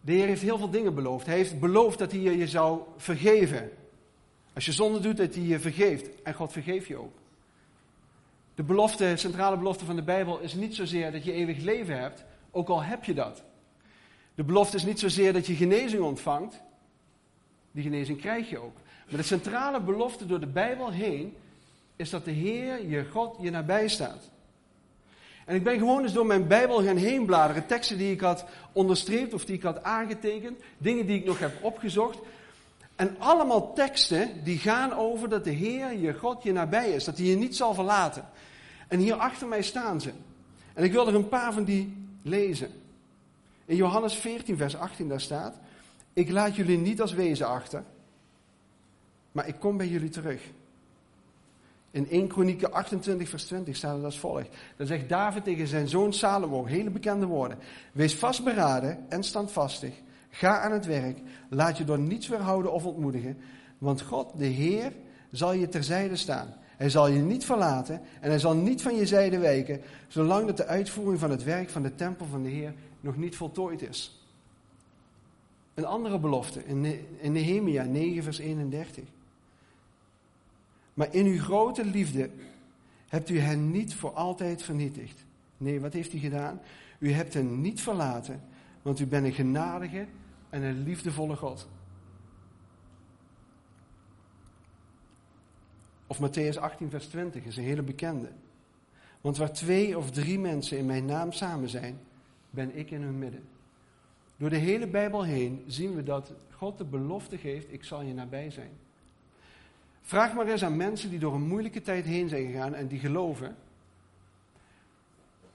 De 0.00 0.12
Heer 0.12 0.26
heeft 0.26 0.42
heel 0.42 0.58
veel 0.58 0.70
dingen 0.70 0.94
beloofd. 0.94 1.26
Hij 1.26 1.36
heeft 1.36 1.60
beloofd 1.60 1.98
dat 1.98 2.12
hij 2.12 2.20
je 2.20 2.48
zou 2.48 2.80
vergeven. 2.96 3.70
Als 4.54 4.64
je 4.64 4.72
zonde 4.72 5.00
doet, 5.00 5.16
dat 5.16 5.34
hij 5.34 5.44
je 5.44 5.58
vergeeft. 5.58 6.22
En 6.22 6.34
God 6.34 6.52
vergeeft 6.52 6.86
je 6.86 6.96
ook. 6.96 7.14
De 8.54 8.62
belofte, 8.62 9.12
centrale 9.16 9.56
belofte 9.56 9.84
van 9.84 9.96
de 9.96 10.02
Bijbel 10.02 10.38
is 10.38 10.54
niet 10.54 10.74
zozeer 10.74 11.12
dat 11.12 11.24
je 11.24 11.32
eeuwig 11.32 11.58
leven 11.58 11.98
hebt, 11.98 12.24
ook 12.50 12.68
al 12.68 12.82
heb 12.82 13.04
je 13.04 13.14
dat. 13.14 13.42
De 14.34 14.44
belofte 14.44 14.76
is 14.76 14.84
niet 14.84 14.98
zozeer 14.98 15.32
dat 15.32 15.46
je 15.46 15.54
genezing 15.54 16.02
ontvangt. 16.02 16.60
Die 17.72 17.82
genezing 17.82 18.18
krijg 18.18 18.50
je 18.50 18.58
ook. 18.58 18.76
Maar 19.08 19.16
de 19.16 19.26
centrale 19.26 19.80
belofte 19.80 20.26
door 20.26 20.40
de 20.40 20.46
Bijbel 20.46 20.90
heen 20.90 21.36
is 21.96 22.10
dat 22.10 22.24
de 22.24 22.30
Heer, 22.30 22.88
je 22.88 23.04
God, 23.04 23.36
je 23.40 23.50
nabij 23.50 23.88
staat. 23.88 24.30
En 25.46 25.54
ik 25.56 25.62
ben 25.62 25.78
gewoon 25.78 26.02
eens 26.02 26.12
door 26.12 26.26
mijn 26.26 26.46
Bijbel 26.46 26.82
gaan 26.82 26.96
heen 26.96 27.26
bladeren. 27.26 27.66
Teksten 27.66 27.98
die 27.98 28.12
ik 28.12 28.20
had 28.20 28.44
onderstreept 28.72 29.34
of 29.34 29.44
die 29.44 29.56
ik 29.56 29.62
had 29.62 29.82
aangetekend. 29.82 30.60
Dingen 30.78 31.06
die 31.06 31.18
ik 31.18 31.24
nog 31.24 31.38
heb 31.38 31.64
opgezocht. 31.64 32.18
En 33.00 33.16
allemaal 33.18 33.72
teksten 33.72 34.44
die 34.44 34.58
gaan 34.58 34.92
over 34.92 35.28
dat 35.28 35.44
de 35.44 35.50
Heer, 35.50 35.98
je 35.98 36.14
God, 36.14 36.42
je 36.42 36.52
nabij 36.52 36.90
is. 36.90 37.04
Dat 37.04 37.16
hij 37.16 37.26
je 37.26 37.36
niet 37.36 37.56
zal 37.56 37.74
verlaten. 37.74 38.28
En 38.88 38.98
hier 38.98 39.14
achter 39.14 39.48
mij 39.48 39.62
staan 39.62 40.00
ze. 40.00 40.10
En 40.74 40.84
ik 40.84 40.92
wil 40.92 41.08
er 41.08 41.14
een 41.14 41.28
paar 41.28 41.52
van 41.52 41.64
die 41.64 42.06
lezen. 42.22 42.70
In 43.64 43.76
Johannes 43.76 44.14
14, 44.14 44.56
vers 44.56 44.76
18, 44.76 45.08
daar 45.08 45.20
staat: 45.20 45.56
Ik 46.12 46.30
laat 46.30 46.56
jullie 46.56 46.78
niet 46.78 47.00
als 47.00 47.12
wezen 47.12 47.46
achter, 47.46 47.84
maar 49.32 49.48
ik 49.48 49.56
kom 49.58 49.76
bij 49.76 49.88
jullie 49.88 50.10
terug. 50.10 50.42
In 51.90 52.10
1 52.10 52.28
Kronieken 52.28 52.72
28, 52.72 53.28
vers 53.28 53.44
20 53.44 53.76
staat 53.76 53.96
het 53.96 54.04
als 54.04 54.18
volgt. 54.18 54.48
Dan 54.76 54.86
zegt 54.86 55.08
David 55.08 55.44
tegen 55.44 55.66
zijn 55.66 55.88
zoon 55.88 56.12
Salomo, 56.12 56.64
hele 56.64 56.90
bekende 56.90 57.26
woorden. 57.26 57.58
Wees 57.92 58.14
vastberaden 58.14 59.06
en 59.08 59.22
standvastig. 59.22 59.94
Ga 60.30 60.60
aan 60.60 60.72
het 60.72 60.86
werk. 60.86 61.18
Laat 61.48 61.78
je 61.78 61.84
door 61.84 61.98
niets 61.98 62.28
weerhouden 62.28 62.72
of 62.72 62.84
ontmoedigen. 62.84 63.38
Want 63.78 64.02
God, 64.02 64.38
de 64.38 64.46
Heer, 64.46 64.92
zal 65.30 65.52
je 65.52 65.68
terzijde 65.68 66.16
staan. 66.16 66.54
Hij 66.76 66.90
zal 66.90 67.08
je 67.08 67.20
niet 67.20 67.44
verlaten 67.44 68.00
en 68.20 68.28
hij 68.28 68.38
zal 68.38 68.54
niet 68.54 68.82
van 68.82 68.94
je 68.94 69.06
zijde 69.06 69.38
wijken, 69.38 69.80
zolang 70.08 70.46
dat 70.46 70.56
de 70.56 70.66
uitvoering 70.66 71.20
van 71.20 71.30
het 71.30 71.42
werk 71.42 71.70
van 71.70 71.82
de 71.82 71.94
tempel 71.94 72.26
van 72.26 72.42
de 72.42 72.48
Heer 72.48 72.74
nog 73.00 73.16
niet 73.16 73.36
voltooid 73.36 73.82
is. 73.82 74.24
Een 75.74 75.84
andere 75.84 76.18
belofte 76.18 76.64
in 77.20 77.32
Nehemia 77.32 77.84
9, 77.84 78.22
vers 78.22 78.38
31. 78.38 79.04
Maar 80.94 81.14
in 81.14 81.26
uw 81.26 81.40
grote 81.40 81.84
liefde 81.84 82.30
hebt 83.08 83.28
u 83.28 83.38
hen 83.38 83.70
niet 83.70 83.94
voor 83.94 84.12
altijd 84.12 84.62
vernietigd. 84.62 85.24
Nee, 85.56 85.80
wat 85.80 85.92
heeft 85.92 86.10
hij 86.10 86.20
gedaan? 86.20 86.60
U 86.98 87.12
hebt 87.12 87.34
hen 87.34 87.60
niet 87.60 87.80
verlaten, 87.80 88.42
want 88.82 89.00
u 89.00 89.06
bent 89.06 89.26
een 89.26 89.32
genadige 89.32 90.06
en 90.50 90.62
een 90.62 90.82
liefdevolle 90.82 91.36
God. 91.36 91.68
Of 96.06 96.20
Matthäus 96.20 96.58
18, 96.58 96.90
vers 96.90 97.06
20 97.06 97.44
is 97.44 97.56
een 97.56 97.64
hele 97.64 97.82
bekende. 97.82 98.28
Want 99.20 99.36
waar 99.36 99.52
twee 99.52 99.98
of 99.98 100.10
drie 100.10 100.38
mensen 100.38 100.78
in 100.78 100.86
mijn 100.86 101.04
naam 101.04 101.32
samen 101.32 101.68
zijn, 101.68 102.00
ben 102.50 102.76
ik 102.76 102.90
in 102.90 103.02
hun 103.02 103.18
midden. 103.18 103.48
Door 104.36 104.50
de 104.50 104.56
hele 104.56 104.86
Bijbel 104.86 105.24
heen 105.24 105.64
zien 105.66 105.94
we 105.94 106.02
dat 106.02 106.32
God 106.50 106.78
de 106.78 106.84
belofte 106.84 107.38
geeft: 107.38 107.72
ik 107.72 107.84
zal 107.84 108.02
je 108.02 108.14
nabij 108.14 108.50
zijn. 108.50 108.70
Vraag 110.02 110.34
maar 110.34 110.46
eens 110.46 110.64
aan 110.64 110.76
mensen 110.76 111.10
die 111.10 111.18
door 111.18 111.34
een 111.34 111.48
moeilijke 111.48 111.82
tijd 111.82 112.04
heen 112.04 112.28
zijn 112.28 112.46
gegaan 112.46 112.74
en 112.74 112.86
die 112.86 112.98
geloven. 112.98 113.56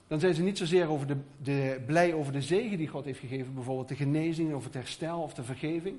Dan 0.06 0.20
zijn 0.20 0.34
ze 0.34 0.42
niet 0.42 0.58
zozeer 0.58 0.88
over 0.88 1.06
de, 1.06 1.16
de, 1.42 1.82
blij 1.86 2.14
over 2.14 2.32
de 2.32 2.42
zegen 2.42 2.78
die 2.78 2.88
God 2.88 3.04
heeft 3.04 3.18
gegeven, 3.18 3.54
bijvoorbeeld 3.54 3.88
de 3.88 3.94
genezing 3.94 4.54
of 4.54 4.64
het 4.64 4.74
herstel 4.74 5.22
of 5.22 5.34
de 5.34 5.42
vergeving. 5.42 5.98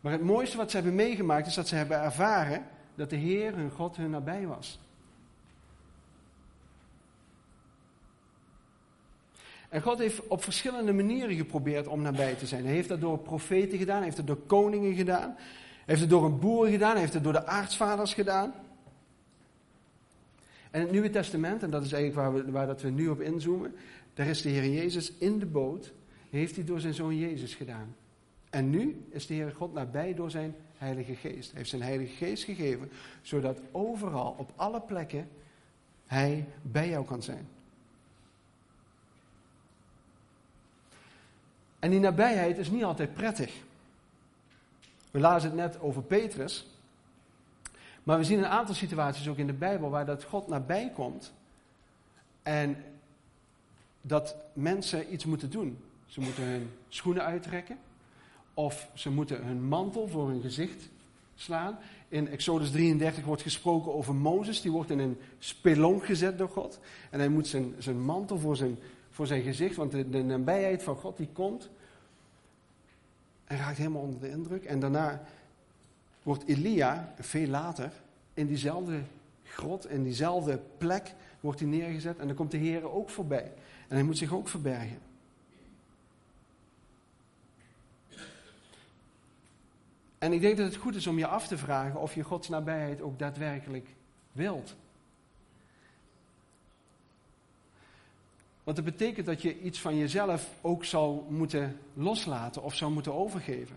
Maar 0.00 0.12
het 0.12 0.22
mooiste 0.22 0.56
wat 0.56 0.70
ze 0.70 0.76
hebben 0.76 0.94
meegemaakt 0.94 1.46
is 1.46 1.54
dat 1.54 1.68
ze 1.68 1.74
hebben 1.74 2.00
ervaren 2.00 2.66
dat 2.94 3.10
de 3.10 3.16
Heer, 3.16 3.54
hun 3.54 3.70
God, 3.70 3.96
hun 3.96 4.10
nabij 4.10 4.46
was. 4.46 4.78
En 9.68 9.82
God 9.82 9.98
heeft 9.98 10.26
op 10.26 10.42
verschillende 10.42 10.92
manieren 10.92 11.36
geprobeerd 11.36 11.86
om 11.86 12.02
nabij 12.02 12.34
te 12.34 12.46
zijn. 12.46 12.64
Hij 12.64 12.74
heeft 12.74 12.88
dat 12.88 13.00
door 13.00 13.18
profeten 13.18 13.78
gedaan, 13.78 13.96
hij 13.96 14.04
heeft 14.04 14.16
het 14.16 14.26
door 14.26 14.36
koningen 14.46 14.94
gedaan, 14.94 15.34
hij 15.36 15.84
heeft 15.84 16.00
het 16.00 16.10
door 16.10 16.24
een 16.24 16.38
boer 16.38 16.66
gedaan, 16.66 16.90
hij 16.90 17.00
heeft 17.00 17.12
het 17.14 17.24
door 17.24 17.32
de 17.32 17.46
aartsvaders 17.46 18.14
gedaan. 18.14 18.54
En 20.70 20.80
het 20.80 20.90
Nieuwe 20.90 21.10
Testament, 21.10 21.62
en 21.62 21.70
dat 21.70 21.84
is 21.84 21.92
eigenlijk 21.92 22.22
waar, 22.22 22.44
we, 22.44 22.50
waar 22.50 22.66
dat 22.66 22.82
we 22.82 22.90
nu 22.90 23.08
op 23.08 23.20
inzoomen, 23.20 23.74
daar 24.14 24.26
is 24.26 24.42
de 24.42 24.48
Heer 24.48 24.68
Jezus 24.68 25.12
in 25.18 25.38
de 25.38 25.46
boot, 25.46 25.92
heeft 26.30 26.54
hij 26.54 26.64
door 26.64 26.80
zijn 26.80 26.94
zoon 26.94 27.16
Jezus 27.16 27.54
gedaan. 27.54 27.96
En 28.50 28.70
nu 28.70 29.04
is 29.08 29.26
de 29.26 29.34
Heer 29.34 29.52
God 29.52 29.72
nabij 29.72 30.14
door 30.14 30.30
zijn 30.30 30.54
Heilige 30.76 31.14
Geest. 31.14 31.48
Hij 31.48 31.58
heeft 31.58 31.70
zijn 31.70 31.82
Heilige 31.82 32.14
Geest 32.14 32.44
gegeven, 32.44 32.90
zodat 33.22 33.60
overal, 33.70 34.34
op 34.38 34.52
alle 34.56 34.80
plekken, 34.80 35.28
Hij 36.06 36.46
bij 36.62 36.88
jou 36.88 37.04
kan 37.04 37.22
zijn. 37.22 37.48
En 41.78 41.90
die 41.90 42.00
nabijheid 42.00 42.58
is 42.58 42.70
niet 42.70 42.84
altijd 42.84 43.14
prettig. 43.14 43.54
We 45.10 45.18
lazen 45.18 45.48
het 45.50 45.58
net 45.58 45.80
over 45.80 46.02
Petrus. 46.02 46.66
Maar 48.08 48.18
we 48.18 48.24
zien 48.24 48.38
een 48.38 48.46
aantal 48.46 48.74
situaties 48.74 49.28
ook 49.28 49.36
in 49.36 49.46
de 49.46 49.52
Bijbel 49.52 49.90
waar 49.90 50.06
dat 50.06 50.24
God 50.24 50.48
nabij 50.48 50.92
komt. 50.94 51.32
En 52.42 52.76
dat 54.00 54.36
mensen 54.52 55.12
iets 55.12 55.24
moeten 55.24 55.50
doen. 55.50 55.78
Ze 56.06 56.20
moeten 56.20 56.42
hun 56.42 56.70
schoenen 56.88 57.24
uittrekken. 57.24 57.78
Of 58.54 58.88
ze 58.94 59.10
moeten 59.10 59.44
hun 59.44 59.62
mantel 59.62 60.08
voor 60.08 60.28
hun 60.28 60.40
gezicht 60.40 60.88
slaan. 61.34 61.78
In 62.08 62.28
Exodus 62.28 62.70
33 62.70 63.24
wordt 63.24 63.42
gesproken 63.42 63.94
over 63.94 64.14
Mozes. 64.14 64.60
Die 64.60 64.72
wordt 64.72 64.90
in 64.90 64.98
een 64.98 65.18
spelonk 65.38 66.04
gezet 66.04 66.38
door 66.38 66.48
God. 66.48 66.80
En 67.10 67.18
hij 67.18 67.28
moet 67.28 67.46
zijn, 67.46 67.74
zijn 67.78 68.00
mantel 68.00 68.38
voor 68.38 68.56
zijn, 68.56 68.78
voor 69.10 69.26
zijn 69.26 69.42
gezicht. 69.42 69.76
Want 69.76 69.90
de, 69.90 70.10
de 70.10 70.22
nabijheid 70.22 70.82
van 70.82 70.96
God 70.96 71.16
die 71.16 71.28
komt. 71.32 71.68
En 73.44 73.56
raakt 73.56 73.78
helemaal 73.78 74.02
onder 74.02 74.20
de 74.20 74.30
indruk. 74.30 74.64
En 74.64 74.80
daarna 74.80 75.22
wordt 76.22 76.44
Elia, 76.46 77.14
veel 77.18 77.46
later, 77.46 77.92
in 78.34 78.46
diezelfde 78.46 79.02
grot, 79.44 79.90
in 79.90 80.02
diezelfde 80.02 80.60
plek, 80.78 81.14
wordt 81.40 81.60
hij 81.60 81.68
neergezet. 81.68 82.18
En 82.18 82.26
dan 82.26 82.36
komt 82.36 82.50
de 82.50 82.56
Heer 82.56 82.90
ook 82.92 83.10
voorbij. 83.10 83.52
En 83.88 83.96
hij 83.96 84.02
moet 84.02 84.18
zich 84.18 84.32
ook 84.32 84.48
verbergen. 84.48 84.98
En 90.18 90.32
ik 90.32 90.40
denk 90.40 90.56
dat 90.56 90.66
het 90.66 90.76
goed 90.76 90.94
is 90.94 91.06
om 91.06 91.18
je 91.18 91.26
af 91.26 91.46
te 91.46 91.58
vragen 91.58 92.00
of 92.00 92.14
je 92.14 92.22
Gods 92.22 92.48
nabijheid 92.48 93.00
ook 93.00 93.18
daadwerkelijk 93.18 93.88
wilt. 94.32 94.76
Want 98.64 98.76
dat 98.76 98.84
betekent 98.84 99.26
dat 99.26 99.42
je 99.42 99.60
iets 99.60 99.80
van 99.80 99.96
jezelf 99.96 100.50
ook 100.60 100.84
zal 100.84 101.26
moeten 101.30 101.78
loslaten 101.94 102.62
of 102.62 102.74
zou 102.74 102.92
moeten 102.92 103.14
overgeven. 103.14 103.76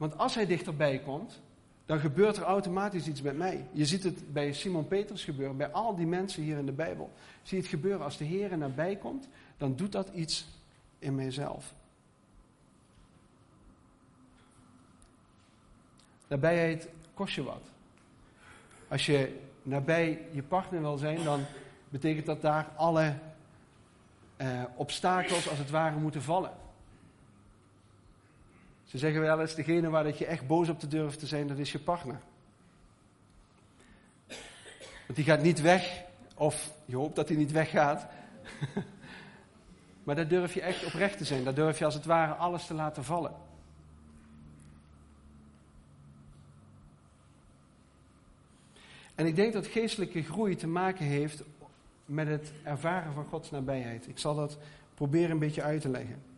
Want 0.00 0.18
als 0.18 0.34
hij 0.34 0.46
dichterbij 0.46 0.98
komt, 0.98 1.40
dan 1.86 2.00
gebeurt 2.00 2.36
er 2.36 2.42
automatisch 2.42 3.06
iets 3.06 3.22
met 3.22 3.36
mij. 3.36 3.66
Je 3.72 3.86
ziet 3.86 4.02
het 4.02 4.32
bij 4.32 4.52
Simon 4.52 4.88
Petrus 4.88 5.24
gebeuren, 5.24 5.56
bij 5.56 5.70
al 5.70 5.94
die 5.94 6.06
mensen 6.06 6.42
hier 6.42 6.58
in 6.58 6.66
de 6.66 6.72
Bijbel. 6.72 7.12
Zie 7.42 7.56
je 7.56 7.62
het 7.62 7.72
gebeuren 7.72 8.04
als 8.04 8.16
de 8.16 8.24
Heer 8.24 8.50
er 8.50 8.58
nabij 8.58 8.96
komt, 8.96 9.28
dan 9.56 9.76
doet 9.76 9.92
dat 9.92 10.08
iets 10.14 10.46
in 10.98 11.14
mijzelf. 11.14 11.74
Nabijheid 16.28 16.88
kost 17.14 17.34
je 17.34 17.42
wat. 17.42 17.70
Als 18.88 19.06
je 19.06 19.40
nabij 19.62 20.26
je 20.30 20.42
partner 20.42 20.80
wil 20.80 20.98
zijn, 20.98 21.24
dan 21.24 21.44
betekent 21.88 22.26
dat 22.26 22.42
daar 22.42 22.68
alle 22.76 23.14
eh, 24.36 24.62
obstakels 24.76 25.48
als 25.48 25.58
het 25.58 25.70
ware 25.70 25.96
moeten 25.96 26.22
vallen. 26.22 26.52
Ze 28.90 28.98
zeggen 28.98 29.20
wel 29.20 29.40
eens, 29.40 29.54
degene 29.54 29.90
waar 29.90 30.04
dat 30.04 30.18
je 30.18 30.26
echt 30.26 30.46
boos 30.46 30.68
op 30.68 30.78
te 30.78 30.86
durven 30.86 31.18
te 31.18 31.26
zijn, 31.26 31.46
dat 31.46 31.58
is 31.58 31.72
je 31.72 31.78
partner. 31.78 32.20
Want 35.06 35.14
die 35.14 35.24
gaat 35.24 35.42
niet 35.42 35.60
weg, 35.60 36.02
of 36.34 36.70
je 36.84 36.96
hoopt 36.96 37.16
dat 37.16 37.28
hij 37.28 37.36
niet 37.36 37.52
weggaat. 37.52 38.06
maar 40.04 40.14
daar 40.14 40.28
durf 40.28 40.54
je 40.54 40.60
echt 40.60 40.84
oprecht 40.84 41.18
te 41.18 41.24
zijn. 41.24 41.44
Daar 41.44 41.54
durf 41.54 41.78
je 41.78 41.84
als 41.84 41.94
het 41.94 42.04
ware 42.04 42.32
alles 42.32 42.66
te 42.66 42.74
laten 42.74 43.04
vallen. 43.04 43.34
En 49.14 49.26
ik 49.26 49.36
denk 49.36 49.52
dat 49.52 49.66
geestelijke 49.66 50.22
groei 50.22 50.56
te 50.56 50.66
maken 50.66 51.04
heeft 51.04 51.42
met 52.04 52.28
het 52.28 52.52
ervaren 52.62 53.12
van 53.12 53.24
Gods 53.24 53.50
nabijheid. 53.50 54.08
Ik 54.08 54.18
zal 54.18 54.34
dat 54.34 54.58
proberen 54.94 55.30
een 55.30 55.38
beetje 55.38 55.62
uit 55.62 55.80
te 55.80 55.88
leggen. 55.88 56.29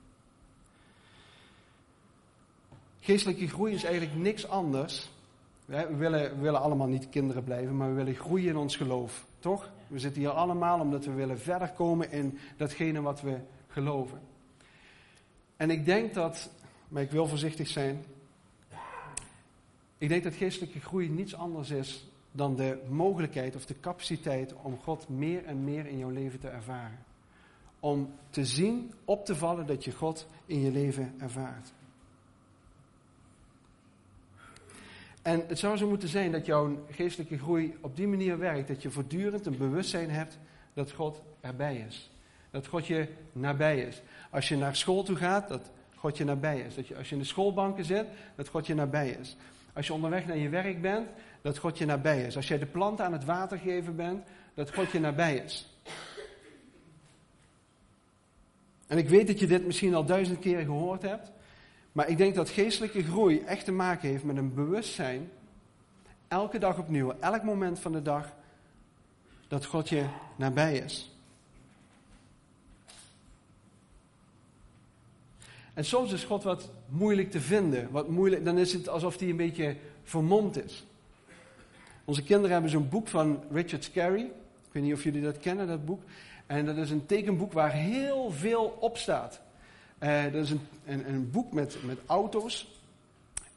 Geestelijke 3.04 3.49
groei 3.49 3.75
is 3.75 3.85
eigenlijk 3.85 4.16
niks 4.16 4.49
anders. 4.49 5.11
We 5.64 5.97
willen, 5.97 6.40
willen 6.40 6.61
allemaal 6.61 6.87
niet 6.87 7.09
kinderen 7.09 7.44
blijven, 7.44 7.76
maar 7.76 7.88
we 7.88 7.94
willen 7.94 8.14
groeien 8.14 8.49
in 8.49 8.56
ons 8.56 8.76
geloof. 8.76 9.26
Toch? 9.38 9.71
We 9.87 9.99
zitten 9.99 10.21
hier 10.21 10.30
allemaal 10.30 10.80
omdat 10.80 11.04
we 11.04 11.12
willen 11.12 11.40
verder 11.40 11.68
komen 11.68 12.12
in 12.12 12.38
datgene 12.56 13.00
wat 13.00 13.21
we 13.21 13.38
geloven. 13.68 14.21
En 15.56 15.71
ik 15.71 15.85
denk 15.85 16.14
dat, 16.14 16.50
maar 16.88 17.02
ik 17.02 17.11
wil 17.11 17.26
voorzichtig 17.26 17.68
zijn. 17.68 18.04
Ik 19.99 20.09
denk 20.09 20.23
dat 20.23 20.35
geestelijke 20.35 20.80
groei 20.80 21.09
niets 21.09 21.35
anders 21.35 21.71
is 21.71 22.06
dan 22.32 22.56
de 22.56 22.82
mogelijkheid 22.88 23.56
of 23.56 23.66
de 23.66 23.80
capaciteit 23.80 24.54
om 24.62 24.78
God 24.78 25.09
meer 25.09 25.44
en 25.44 25.64
meer 25.64 25.87
in 25.87 25.99
jouw 25.99 26.11
leven 26.11 26.40
te 26.40 26.49
ervaren. 26.49 26.99
Om 27.80 28.14
te 28.30 28.44
zien, 28.44 28.92
op 29.04 29.25
te 29.25 29.37
vallen 29.37 29.66
dat 29.66 29.85
je 29.85 29.92
God 29.92 30.26
in 30.47 30.61
je 30.61 30.71
leven 30.71 31.14
ervaart. 31.18 31.73
En 35.22 35.44
het 35.48 35.58
zou 35.58 35.76
zo 35.76 35.88
moeten 35.88 36.08
zijn 36.08 36.32
dat 36.32 36.46
jouw 36.46 36.84
geestelijke 36.90 37.38
groei 37.38 37.76
op 37.80 37.96
die 37.96 38.06
manier 38.06 38.38
werkt. 38.38 38.68
Dat 38.68 38.82
je 38.82 38.90
voortdurend 38.90 39.46
een 39.46 39.56
bewustzijn 39.56 40.10
hebt 40.10 40.38
dat 40.74 40.92
God 40.92 41.22
erbij 41.40 41.84
is. 41.88 42.10
Dat 42.50 42.66
God 42.66 42.86
je 42.86 43.08
nabij 43.32 43.80
is. 43.80 44.02
Als 44.30 44.48
je 44.48 44.56
naar 44.56 44.76
school 44.76 45.02
toe 45.02 45.16
gaat, 45.16 45.48
dat 45.48 45.70
God 45.94 46.16
je 46.16 46.24
nabij 46.24 46.60
is. 46.60 46.74
Dat 46.74 46.86
je, 46.86 46.96
als 46.96 47.08
je 47.08 47.14
in 47.14 47.20
de 47.20 47.26
schoolbanken 47.26 47.84
zit, 47.84 48.06
dat 48.36 48.48
God 48.48 48.66
je 48.66 48.74
nabij 48.74 49.08
is. 49.20 49.36
Als 49.72 49.86
je 49.86 49.92
onderweg 49.92 50.26
naar 50.26 50.36
je 50.36 50.48
werk 50.48 50.80
bent, 50.80 51.08
dat 51.42 51.58
God 51.58 51.78
je 51.78 51.86
nabij 51.86 52.22
is. 52.22 52.36
Als 52.36 52.48
jij 52.48 52.58
de 52.58 52.66
planten 52.66 53.04
aan 53.04 53.12
het 53.12 53.24
water 53.24 53.58
geven 53.58 53.96
bent, 53.96 54.26
dat 54.54 54.74
God 54.74 54.90
je 54.90 55.00
nabij 55.00 55.36
is. 55.36 55.76
En 58.86 58.98
ik 58.98 59.08
weet 59.08 59.26
dat 59.26 59.38
je 59.38 59.46
dit 59.46 59.66
misschien 59.66 59.94
al 59.94 60.04
duizend 60.04 60.38
keer 60.38 60.60
gehoord 60.60 61.02
hebt. 61.02 61.30
Maar 61.92 62.08
ik 62.08 62.16
denk 62.16 62.34
dat 62.34 62.50
geestelijke 62.50 63.02
groei 63.02 63.40
echt 63.40 63.64
te 63.64 63.72
maken 63.72 64.08
heeft 64.08 64.25
met 64.25 64.37
een 64.37 64.54
bewustzijn. 64.54 65.30
Elke 66.28 66.58
dag 66.58 66.78
opnieuw, 66.78 67.14
elk 67.20 67.42
moment 67.42 67.78
van 67.78 67.92
de 67.92 68.02
dag. 68.02 68.32
Dat 69.49 69.64
God 69.64 69.88
je 69.88 70.04
nabij 70.37 70.76
is. 70.76 71.12
En 75.75 75.84
soms 75.84 76.12
is 76.12 76.25
God 76.25 76.42
wat 76.42 76.70
moeilijk 76.88 77.30
te 77.30 77.40
vinden. 77.40 77.90
Wat 77.90 78.08
moeilijk, 78.08 78.44
dan 78.44 78.58
is 78.58 78.72
het 78.72 78.88
alsof 78.88 79.18
hij 79.18 79.28
een 79.28 79.37
beetje 79.37 79.76
vermomd 80.02 80.64
is. 80.64 80.87
Onze 82.04 82.22
kinderen 82.22 82.52
hebben 82.52 82.70
zo'n 82.70 82.88
boek 82.88 83.08
van 83.08 83.44
Richard 83.50 83.84
Scarry. 83.84 84.25
Ik 84.66 84.72
weet 84.72 84.82
niet 84.82 84.92
of 84.92 85.04
jullie 85.04 85.22
dat 85.22 85.38
kennen, 85.38 85.66
dat 85.66 85.84
boek. 85.84 86.02
En 86.46 86.66
dat 86.66 86.76
is 86.76 86.90
een 86.90 87.06
tekenboek 87.06 87.52
waar 87.52 87.72
heel 87.72 88.30
veel 88.30 88.76
op 88.80 88.96
staat. 88.96 89.40
Uh, 90.02 90.23
dat 90.23 90.44
is 90.44 90.50
een, 90.50 90.61
een, 90.87 91.09
een, 91.09 91.30
boek 91.30 91.52
met, 91.52 91.76
met 91.85 91.99
auto's. 92.06 92.80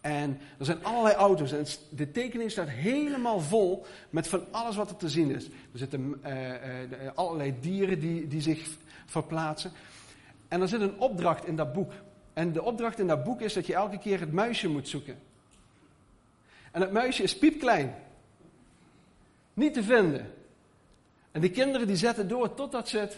En 0.01 0.39
er 0.57 0.65
zijn 0.65 0.83
allerlei 0.83 1.15
auto's. 1.15 1.51
En 1.51 1.65
de 1.89 2.11
tekening 2.11 2.51
staat 2.51 2.69
helemaal 2.69 3.39
vol 3.39 3.85
met 4.09 4.27
van 4.27 4.43
alles 4.51 4.75
wat 4.75 4.89
er 4.89 4.97
te 4.97 5.09
zien 5.09 5.35
is. 5.35 5.45
Er 5.45 5.77
zitten 5.77 6.21
uh, 6.25 6.49
uh, 6.49 6.55
allerlei 7.15 7.55
dieren 7.59 7.99
die, 7.99 8.27
die 8.27 8.41
zich 8.41 8.67
verplaatsen. 9.05 9.71
En 10.47 10.61
er 10.61 10.67
zit 10.67 10.81
een 10.81 10.99
opdracht 10.99 11.45
in 11.45 11.55
dat 11.55 11.73
boek. 11.73 11.91
En 12.33 12.51
de 12.51 12.63
opdracht 12.63 12.99
in 12.99 13.07
dat 13.07 13.23
boek 13.23 13.41
is 13.41 13.53
dat 13.53 13.67
je 13.67 13.73
elke 13.73 13.97
keer 13.97 14.19
het 14.19 14.31
muisje 14.31 14.67
moet 14.67 14.89
zoeken. 14.89 15.17
En 16.71 16.81
het 16.81 16.91
muisje 16.91 17.23
is 17.23 17.37
piepklein. 17.37 17.95
Niet 19.53 19.73
te 19.73 19.83
vinden. 19.83 20.33
En 21.31 21.41
die 21.41 21.49
kinderen 21.49 21.87
die 21.87 21.95
zetten 21.95 22.27
door 22.27 22.53
totdat 22.53 22.89
ze 22.89 22.97
het 22.97 23.17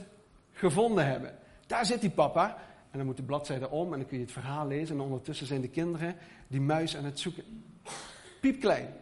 gevonden 0.54 1.06
hebben. 1.06 1.38
Daar 1.68 1.86
zit 1.86 2.02
die 2.02 2.10
papa. 2.10 2.58
En 2.92 2.98
dan 2.98 3.06
moet 3.06 3.18
de 3.18 3.24
bladzijde 3.24 3.70
om 3.70 3.94
en 3.94 4.00
dan 4.00 4.08
kun 4.08 4.18
je 4.18 4.24
het 4.24 4.34
verhaal 4.34 4.68
lezen. 4.68 4.96
En 4.96 5.02
ondertussen 5.02 5.48
zijn 5.48 5.62
de 5.62 5.70
kinderen 5.70 6.16
die 6.48 6.62
muis 6.62 6.98
aan 6.98 7.06
het 7.06 7.20
zoeken. 7.20 7.44
Piepklein. 8.42 8.94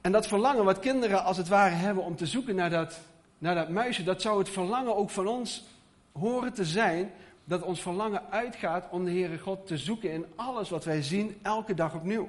En 0.00 0.12
dat 0.12 0.26
verlangen 0.26 0.64
wat 0.64 0.78
kinderen 0.78 1.24
als 1.24 1.36
het 1.36 1.48
ware 1.48 1.74
hebben 1.74 2.04
om 2.04 2.16
te 2.16 2.26
zoeken 2.26 2.54
naar 2.54 2.70
dat, 2.70 3.00
naar 3.38 3.54
dat 3.54 3.68
muisje, 3.68 4.02
dat 4.02 4.22
zou 4.22 4.38
het 4.38 4.48
verlangen 4.48 4.96
ook 4.96 5.10
van 5.10 5.26
ons 5.26 5.64
horen 6.12 6.52
te 6.52 6.64
zijn. 6.64 7.10
Dat 7.44 7.62
ons 7.62 7.82
verlangen 7.82 8.30
uitgaat 8.30 8.88
om 8.90 9.04
de 9.04 9.10
Heere 9.10 9.38
God 9.38 9.66
te 9.66 9.78
zoeken 9.78 10.12
in 10.12 10.26
alles 10.34 10.70
wat 10.70 10.84
wij 10.84 11.02
zien, 11.02 11.38
elke 11.42 11.74
dag 11.74 11.94
opnieuw. 11.94 12.28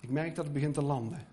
Ik 0.00 0.10
merk 0.10 0.34
dat 0.34 0.44
het 0.44 0.54
begint 0.54 0.74
te 0.74 0.82
landen. 0.82 1.26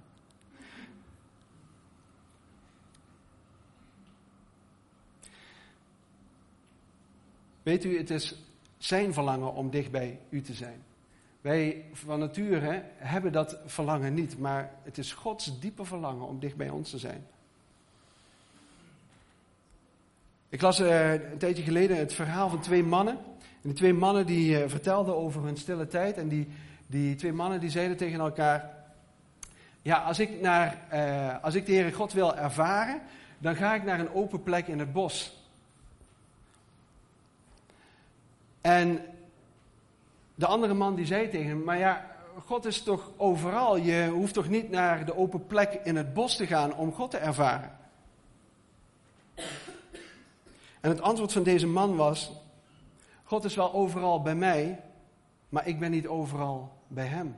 Weet 7.67 7.83
u, 7.83 7.97
het 7.97 8.09
is 8.09 8.36
zijn 8.77 9.13
verlangen 9.13 9.53
om 9.53 9.69
dicht 9.69 9.91
bij 9.91 10.19
u 10.29 10.41
te 10.41 10.53
zijn. 10.53 10.83
Wij 11.41 11.86
van 11.93 12.19
nature 12.19 12.83
hebben 12.95 13.31
dat 13.31 13.57
verlangen 13.65 14.13
niet, 14.13 14.38
maar 14.39 14.71
het 14.83 14.97
is 14.97 15.13
Gods 15.13 15.59
diepe 15.59 15.86
verlangen 15.86 16.27
om 16.27 16.39
dicht 16.39 16.55
bij 16.55 16.69
ons 16.69 16.89
te 16.89 16.97
zijn. 16.97 17.25
Ik 20.50 20.61
las 20.61 20.79
uh, 20.79 21.11
een 21.11 21.37
tijdje 21.37 21.63
geleden 21.63 21.98
het 21.98 22.13
verhaal 22.13 22.50
van 22.50 22.59
twee 22.59 22.83
mannen. 22.83 23.18
En 23.39 23.61
die 23.61 23.74
twee 23.74 23.94
mannen 23.94 24.25
die 24.25 24.59
uh, 24.59 24.70
vertelden 24.70 25.18
over 25.18 25.44
hun 25.44 25.57
stille 25.57 25.87
tijd. 25.87 26.18
En 26.18 26.27
die, 26.27 26.48
die 26.85 27.15
twee 27.15 27.33
mannen 27.33 27.59
die 27.59 27.70
zeiden 27.70 27.98
tegen 27.98 28.20
elkaar: 28.20 28.74
Ja, 29.81 29.98
als 29.98 30.20
ik, 30.20 30.42
naar, 30.42 30.81
uh, 30.94 31.44
als 31.44 31.55
ik 31.55 31.65
de 31.65 31.74
Heere 31.74 31.92
God 31.92 32.13
wil 32.13 32.35
ervaren, 32.35 33.01
dan 33.37 33.55
ga 33.55 33.75
ik 33.75 33.83
naar 33.83 34.00
een 34.00 34.13
open 34.13 34.44
plek 34.44 34.68
in 34.68 34.79
het 34.79 34.94
bos. 34.94 35.36
En 38.61 39.01
de 40.35 40.46
andere 40.46 40.74
man 40.74 40.96
die 40.96 41.05
zei 41.05 41.29
tegen 41.29 41.48
hem: 41.48 41.63
Maar 41.63 41.77
ja, 41.77 42.15
God 42.46 42.65
is 42.65 42.81
toch 42.81 43.11
overal? 43.17 43.77
Je 43.77 44.09
hoeft 44.13 44.33
toch 44.33 44.50
niet 44.50 44.70
naar 44.70 45.05
de 45.05 45.15
open 45.15 45.48
plek 45.48 45.79
in 45.83 45.96
het 45.96 46.13
bos 46.13 46.35
te 46.35 46.48
gaan 46.48 46.75
om 46.75 46.93
God 46.93 47.11
te 47.11 47.17
ervaren? 47.17 47.77
En 50.79 50.89
het 50.89 51.01
antwoord 51.01 51.31
van 51.31 51.43
deze 51.43 51.67
man 51.67 51.96
was: 51.96 52.31
God 53.24 53.43
is 53.43 53.55
wel 53.55 53.74
overal 53.74 54.22
bij 54.22 54.35
mij, 54.35 54.83
maar 55.50 55.67
ik 55.67 55.79
ben 55.79 55.91
niet 55.91 56.07
overal 56.07 56.72
bij 56.87 57.05
Hem. 57.05 57.35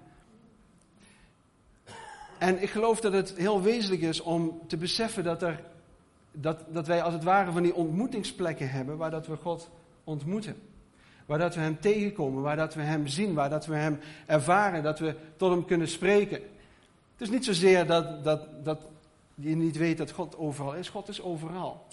En 2.37 2.61
ik 2.61 2.69
geloof 2.69 2.99
dat 2.99 3.13
het 3.13 3.33
heel 3.35 3.61
wezenlijk 3.61 4.01
is 4.01 4.21
om 4.21 4.61
te 4.67 4.77
beseffen 4.77 5.23
dat, 5.23 5.41
er, 5.41 5.63
dat, 6.31 6.65
dat 6.73 6.87
wij 6.87 7.03
als 7.03 7.13
het 7.13 7.23
ware 7.23 7.51
van 7.51 7.63
die 7.63 7.75
ontmoetingsplekken 7.75 8.69
hebben 8.69 8.97
waar 8.97 9.11
dat 9.11 9.27
we 9.27 9.35
God 9.35 9.69
ontmoeten. 10.03 10.68
Waar 11.29 11.37
dat 11.37 11.55
we 11.55 11.61
Hem 11.61 11.79
tegenkomen, 11.79 12.41
waar 12.41 12.55
dat 12.55 12.73
we 12.73 12.81
Hem 12.81 13.07
zien, 13.07 13.33
waar 13.33 13.49
dat 13.49 13.65
we 13.65 13.75
Hem 13.75 13.99
ervaren, 14.25 14.83
dat 14.83 14.99
we 14.99 15.15
tot 15.37 15.51
Hem 15.51 15.65
kunnen 15.65 15.87
spreken. 15.87 16.41
Het 17.11 17.21
is 17.21 17.29
niet 17.29 17.45
zozeer 17.45 17.85
dat, 17.85 18.23
dat, 18.23 18.65
dat 18.65 18.79
je 19.35 19.55
niet 19.55 19.77
weet 19.77 19.97
dat 19.97 20.11
God 20.11 20.37
overal 20.37 20.73
is. 20.73 20.89
God 20.89 21.07
is 21.07 21.21
overal. 21.21 21.85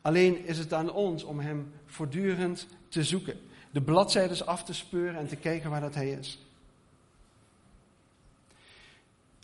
Alleen 0.00 0.46
is 0.46 0.58
het 0.58 0.72
aan 0.72 0.92
ons 0.92 1.24
om 1.24 1.40
Hem 1.40 1.72
voortdurend 1.86 2.66
te 2.88 3.04
zoeken. 3.04 3.40
De 3.70 3.80
bladzijden 3.80 4.46
af 4.46 4.64
te 4.64 4.74
speuren 4.74 5.16
en 5.16 5.28
te 5.28 5.36
kijken 5.36 5.70
waar 5.70 5.80
dat 5.80 5.94
Hij 5.94 6.10
is. 6.10 6.46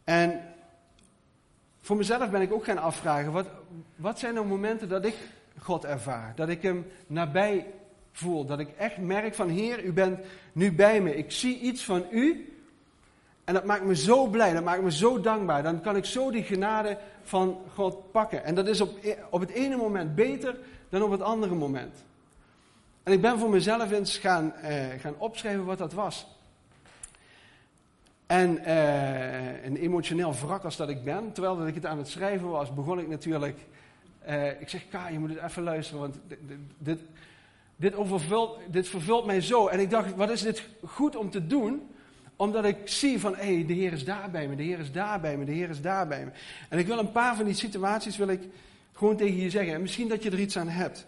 En 0.04 0.40
voor 1.80 1.96
mezelf 1.96 2.30
ben 2.30 2.42
ik 2.42 2.52
ook 2.52 2.64
gaan 2.64 2.78
afvragen, 2.78 3.32
wat, 3.32 3.46
wat 3.96 4.18
zijn 4.18 4.34
nou 4.34 4.46
momenten 4.46 4.88
dat 4.88 5.04
ik 5.04 5.16
God 5.58 5.84
ervaar? 5.84 6.32
Dat 6.36 6.48
ik 6.48 6.62
Hem 6.62 6.86
nabij 7.06 7.66
voel. 8.20 8.44
Dat 8.44 8.58
ik 8.58 8.68
echt 8.78 8.98
merk 8.98 9.34
van 9.34 9.48
Heer, 9.48 9.84
U 9.84 9.92
bent 9.92 10.18
nu 10.52 10.72
bij 10.72 11.00
me. 11.00 11.16
Ik 11.16 11.30
zie 11.30 11.58
iets 11.58 11.84
van 11.84 12.04
U. 12.10 12.54
En 13.44 13.54
dat 13.54 13.64
maakt 13.64 13.84
me 13.84 13.96
zo 13.96 14.26
blij, 14.26 14.52
dat 14.52 14.64
maakt 14.64 14.82
me 14.82 14.92
zo 14.92 15.20
dankbaar. 15.20 15.62
Dan 15.62 15.80
kan 15.80 15.96
ik 15.96 16.04
zo 16.04 16.30
die 16.30 16.42
genade 16.42 16.98
van 17.22 17.58
God 17.74 18.10
pakken. 18.12 18.44
En 18.44 18.54
dat 18.54 18.68
is 18.68 18.80
op, 18.80 18.98
op 19.30 19.40
het 19.40 19.50
ene 19.50 19.76
moment 19.76 20.14
beter 20.14 20.56
dan 20.88 21.02
op 21.02 21.10
het 21.10 21.22
andere 21.22 21.54
moment. 21.54 22.04
En 23.02 23.12
ik 23.12 23.20
ben 23.20 23.38
voor 23.38 23.50
mezelf 23.50 23.90
eens 23.90 24.18
gaan, 24.18 24.54
eh, 24.54 24.86
gaan 24.98 25.14
opschrijven 25.18 25.64
wat 25.64 25.78
dat 25.78 25.92
was. 25.92 26.26
En 28.26 28.64
eh, 28.64 29.64
een 29.64 29.76
emotioneel 29.76 30.34
wrak 30.34 30.64
als 30.64 30.76
dat 30.76 30.88
ik 30.88 31.04
ben, 31.04 31.32
terwijl 31.32 31.56
dat 31.56 31.66
ik 31.66 31.74
het 31.74 31.86
aan 31.86 31.98
het 31.98 32.08
schrijven 32.08 32.48
was, 32.48 32.74
begon 32.74 32.98
ik 32.98 33.08
natuurlijk. 33.08 33.58
Uh, 34.28 34.60
ik 34.60 34.68
zeg, 34.68 34.88
Ka, 34.88 35.08
je 35.08 35.18
moet 35.18 35.28
het 35.28 35.42
even 35.42 35.62
luisteren, 35.62 36.00
want 36.00 36.18
dit, 36.78 37.00
dit, 37.80 37.94
overvult, 37.94 38.58
dit 38.66 38.88
vervult 38.88 39.26
mij 39.26 39.40
zo. 39.40 39.66
En 39.66 39.80
ik 39.80 39.90
dacht, 39.90 40.14
wat 40.14 40.30
is 40.30 40.42
dit 40.42 40.62
goed 40.84 41.16
om 41.16 41.30
te 41.30 41.46
doen? 41.46 41.90
Omdat 42.36 42.64
ik 42.64 42.76
zie 42.84 43.20
van, 43.20 43.34
hé, 43.34 43.54
hey, 43.54 43.66
de 43.66 43.72
Heer 43.72 43.92
is 43.92 44.04
daar 44.04 44.30
bij 44.30 44.48
me, 44.48 44.56
de 44.56 44.62
Heer 44.62 44.78
is 44.78 44.92
daar 44.92 45.20
bij 45.20 45.36
me, 45.36 45.44
de 45.44 45.52
Heer 45.52 45.68
is 45.68 45.80
daar 45.80 46.06
bij 46.06 46.24
me. 46.24 46.30
En 46.68 46.78
ik 46.78 46.86
wil 46.86 46.98
een 46.98 47.12
paar 47.12 47.36
van 47.36 47.44
die 47.44 47.54
situaties 47.54 48.16
wil 48.16 48.28
ik 48.28 48.42
gewoon 48.92 49.16
tegen 49.16 49.36
je 49.36 49.50
zeggen. 49.50 49.74
En 49.74 49.80
misschien 49.80 50.08
dat 50.08 50.22
je 50.22 50.30
er 50.30 50.40
iets 50.40 50.58
aan 50.58 50.68
hebt. 50.68 51.06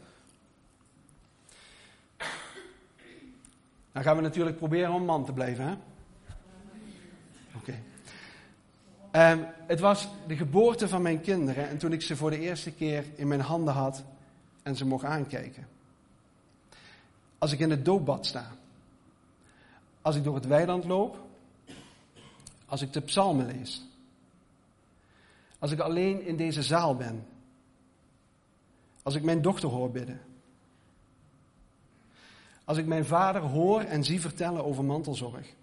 Dan 3.92 4.02
gaan 4.02 4.16
we 4.16 4.22
natuurlijk 4.22 4.56
proberen 4.56 4.92
om 4.92 5.04
man 5.04 5.24
te 5.24 5.32
blijven, 5.32 5.64
hè? 5.64 5.74
Oké. 7.56 7.74
Um, 9.32 9.46
het 9.66 9.80
was 9.80 10.08
de 10.26 10.36
geboorte 10.36 10.88
van 10.88 11.02
mijn 11.02 11.20
kinderen 11.20 11.68
en 11.68 11.78
toen 11.78 11.92
ik 11.92 12.02
ze 12.02 12.16
voor 12.16 12.30
de 12.30 12.40
eerste 12.40 12.72
keer 12.72 13.04
in 13.14 13.28
mijn 13.28 13.40
handen 13.40 13.74
had 13.74 14.04
en 14.62 14.76
ze 14.76 14.86
mocht 14.86 15.04
aankijken. 15.04 15.66
Als 17.42 17.52
ik 17.52 17.58
in 17.58 17.70
het 17.70 17.84
doopbad 17.84 18.26
sta. 18.26 18.52
Als 20.02 20.16
ik 20.16 20.24
door 20.24 20.34
het 20.34 20.46
weiland 20.46 20.84
loop. 20.84 21.18
Als 22.66 22.82
ik 22.82 22.92
de 22.92 23.00
psalmen 23.00 23.46
lees. 23.46 23.86
Als 25.58 25.70
ik 25.70 25.78
alleen 25.78 26.26
in 26.26 26.36
deze 26.36 26.62
zaal 26.62 26.96
ben. 26.96 27.26
Als 29.02 29.14
ik 29.14 29.22
mijn 29.22 29.42
dochter 29.42 29.68
hoor 29.68 29.90
bidden. 29.90 30.20
Als 32.64 32.78
ik 32.78 32.86
mijn 32.86 33.04
vader 33.04 33.42
hoor 33.42 33.80
en 33.80 34.04
zie 34.04 34.20
vertellen 34.20 34.64
over 34.64 34.84
mantelzorg. 34.84 35.54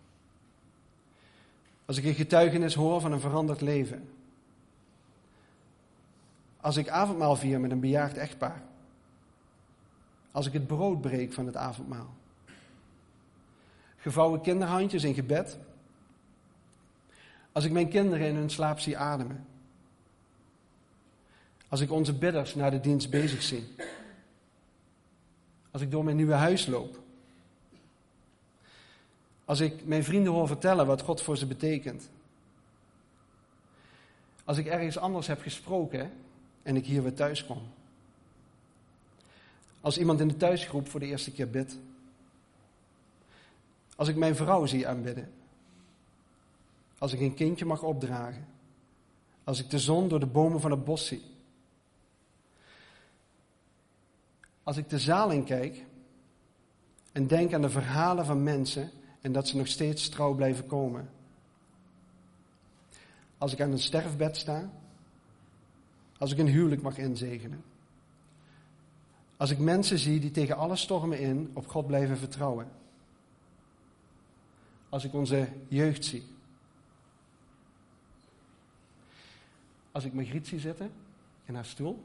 Als 1.85 1.97
ik 1.97 2.03
een 2.03 2.13
getuigenis 2.13 2.73
hoor 2.73 3.01
van 3.01 3.11
een 3.11 3.19
veranderd 3.19 3.61
leven. 3.61 4.09
Als 6.61 6.77
ik 6.77 6.89
avondmaal 6.89 7.35
vier 7.35 7.59
met 7.59 7.71
een 7.71 7.79
bejaagd 7.79 8.17
echtpaar. 8.17 8.68
Als 10.31 10.45
ik 10.45 10.53
het 10.53 10.67
brood 10.67 11.01
breek 11.01 11.33
van 11.33 11.45
het 11.45 11.55
avondmaal. 11.55 12.13
Gevouwen 13.97 14.41
kinderhandjes 14.41 15.03
in 15.03 15.13
gebed. 15.13 15.57
Als 17.51 17.63
ik 17.63 17.71
mijn 17.71 17.89
kinderen 17.89 18.27
in 18.27 18.35
hun 18.35 18.49
slaap 18.49 18.79
zie 18.79 18.97
ademen. 18.97 19.45
Als 21.67 21.79
ik 21.81 21.91
onze 21.91 22.13
bidders 22.13 22.55
naar 22.55 22.71
de 22.71 22.79
dienst 22.79 23.09
bezig 23.09 23.41
zie. 23.41 23.75
Als 25.71 25.81
ik 25.81 25.91
door 25.91 26.03
mijn 26.03 26.15
nieuwe 26.15 26.33
huis 26.33 26.65
loop. 26.65 26.99
Als 29.45 29.59
ik 29.59 29.85
mijn 29.85 30.03
vrienden 30.03 30.33
hoor 30.33 30.47
vertellen 30.47 30.85
wat 30.85 31.01
God 31.01 31.21
voor 31.21 31.37
ze 31.37 31.45
betekent. 31.45 32.09
Als 34.43 34.57
ik 34.57 34.65
ergens 34.65 34.97
anders 34.97 35.27
heb 35.27 35.41
gesproken 35.41 36.11
en 36.63 36.75
ik 36.75 36.85
hier 36.85 37.03
weer 37.03 37.13
thuis 37.13 37.45
kom. 37.45 37.61
Als 39.81 39.97
iemand 39.97 40.19
in 40.19 40.27
de 40.27 40.37
thuisgroep 40.37 40.89
voor 40.89 40.99
de 40.99 41.05
eerste 41.05 41.31
keer 41.31 41.49
bidt. 41.49 41.77
Als 43.95 44.07
ik 44.07 44.15
mijn 44.15 44.35
vrouw 44.35 44.65
zie 44.65 44.87
aanbidden. 44.87 45.31
Als 46.97 47.13
ik 47.13 47.19
een 47.19 47.33
kindje 47.33 47.65
mag 47.65 47.83
opdragen. 47.83 48.47
Als 49.43 49.59
ik 49.59 49.69
de 49.69 49.79
zon 49.79 50.07
door 50.07 50.19
de 50.19 50.25
bomen 50.25 50.61
van 50.61 50.71
het 50.71 50.83
bos 50.83 51.05
zie. 51.07 51.23
Als 54.63 54.77
ik 54.77 54.89
de 54.89 54.99
zaal 54.99 55.31
in 55.31 55.43
kijk 55.43 55.85
en 57.11 57.27
denk 57.27 57.53
aan 57.53 57.61
de 57.61 57.69
verhalen 57.69 58.25
van 58.25 58.43
mensen 58.43 58.91
en 59.21 59.31
dat 59.31 59.47
ze 59.47 59.57
nog 59.57 59.67
steeds 59.67 60.09
trouw 60.09 60.33
blijven 60.33 60.65
komen. 60.65 61.09
Als 63.37 63.53
ik 63.53 63.61
aan 63.61 63.71
een 63.71 63.79
sterfbed 63.79 64.37
sta. 64.37 64.69
Als 66.17 66.31
ik 66.31 66.37
een 66.37 66.47
huwelijk 66.47 66.81
mag 66.81 66.97
inzegenen. 66.97 67.63
Als 69.39 69.49
ik 69.49 69.59
mensen 69.59 69.97
zie 69.97 70.19
die 70.19 70.31
tegen 70.31 70.57
alle 70.57 70.75
stormen 70.75 71.19
in 71.19 71.51
op 71.53 71.67
God 71.67 71.87
blijven 71.87 72.17
vertrouwen. 72.17 72.67
Als 74.89 75.03
ik 75.03 75.13
onze 75.13 75.47
jeugd 75.67 76.05
zie. 76.05 76.23
Als 79.91 80.03
ik 80.03 80.13
Margriet 80.13 80.47
zie 80.47 80.59
zitten 80.59 80.91
in 81.45 81.55
haar 81.55 81.65
stoel. 81.65 82.03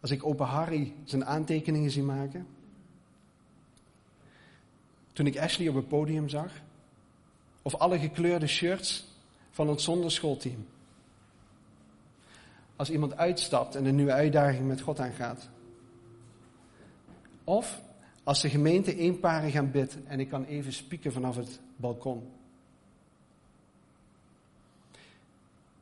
Als 0.00 0.10
ik 0.10 0.24
opa 0.24 0.44
Harry 0.44 0.94
zijn 1.04 1.24
aantekeningen 1.24 1.90
zie 1.90 2.02
maken. 2.02 2.46
Toen 5.12 5.26
ik 5.26 5.38
Ashley 5.38 5.68
op 5.68 5.74
het 5.74 5.88
podium 5.88 6.28
zag. 6.28 6.52
Of 7.62 7.74
alle 7.74 7.98
gekleurde 7.98 8.46
shirts 8.46 9.04
van 9.50 9.68
ons 9.68 9.84
zonderschoolteam. 9.84 10.66
Als 12.76 12.90
iemand 12.90 13.16
uitstapt 13.16 13.74
en 13.74 13.84
een 13.84 13.96
nieuwe 13.96 14.12
uitdaging 14.12 14.66
met 14.66 14.80
God 14.80 15.00
aangaat. 15.00 15.50
Of 17.52 17.80
als 18.24 18.40
de 18.40 18.50
gemeente 18.50 18.96
eenparen 18.96 19.50
gaan 19.50 19.70
bidden 19.70 20.06
en 20.06 20.20
ik 20.20 20.28
kan 20.28 20.44
even 20.44 20.72
spieken 20.72 21.12
vanaf 21.12 21.36
het 21.36 21.60
balkon. 21.76 22.30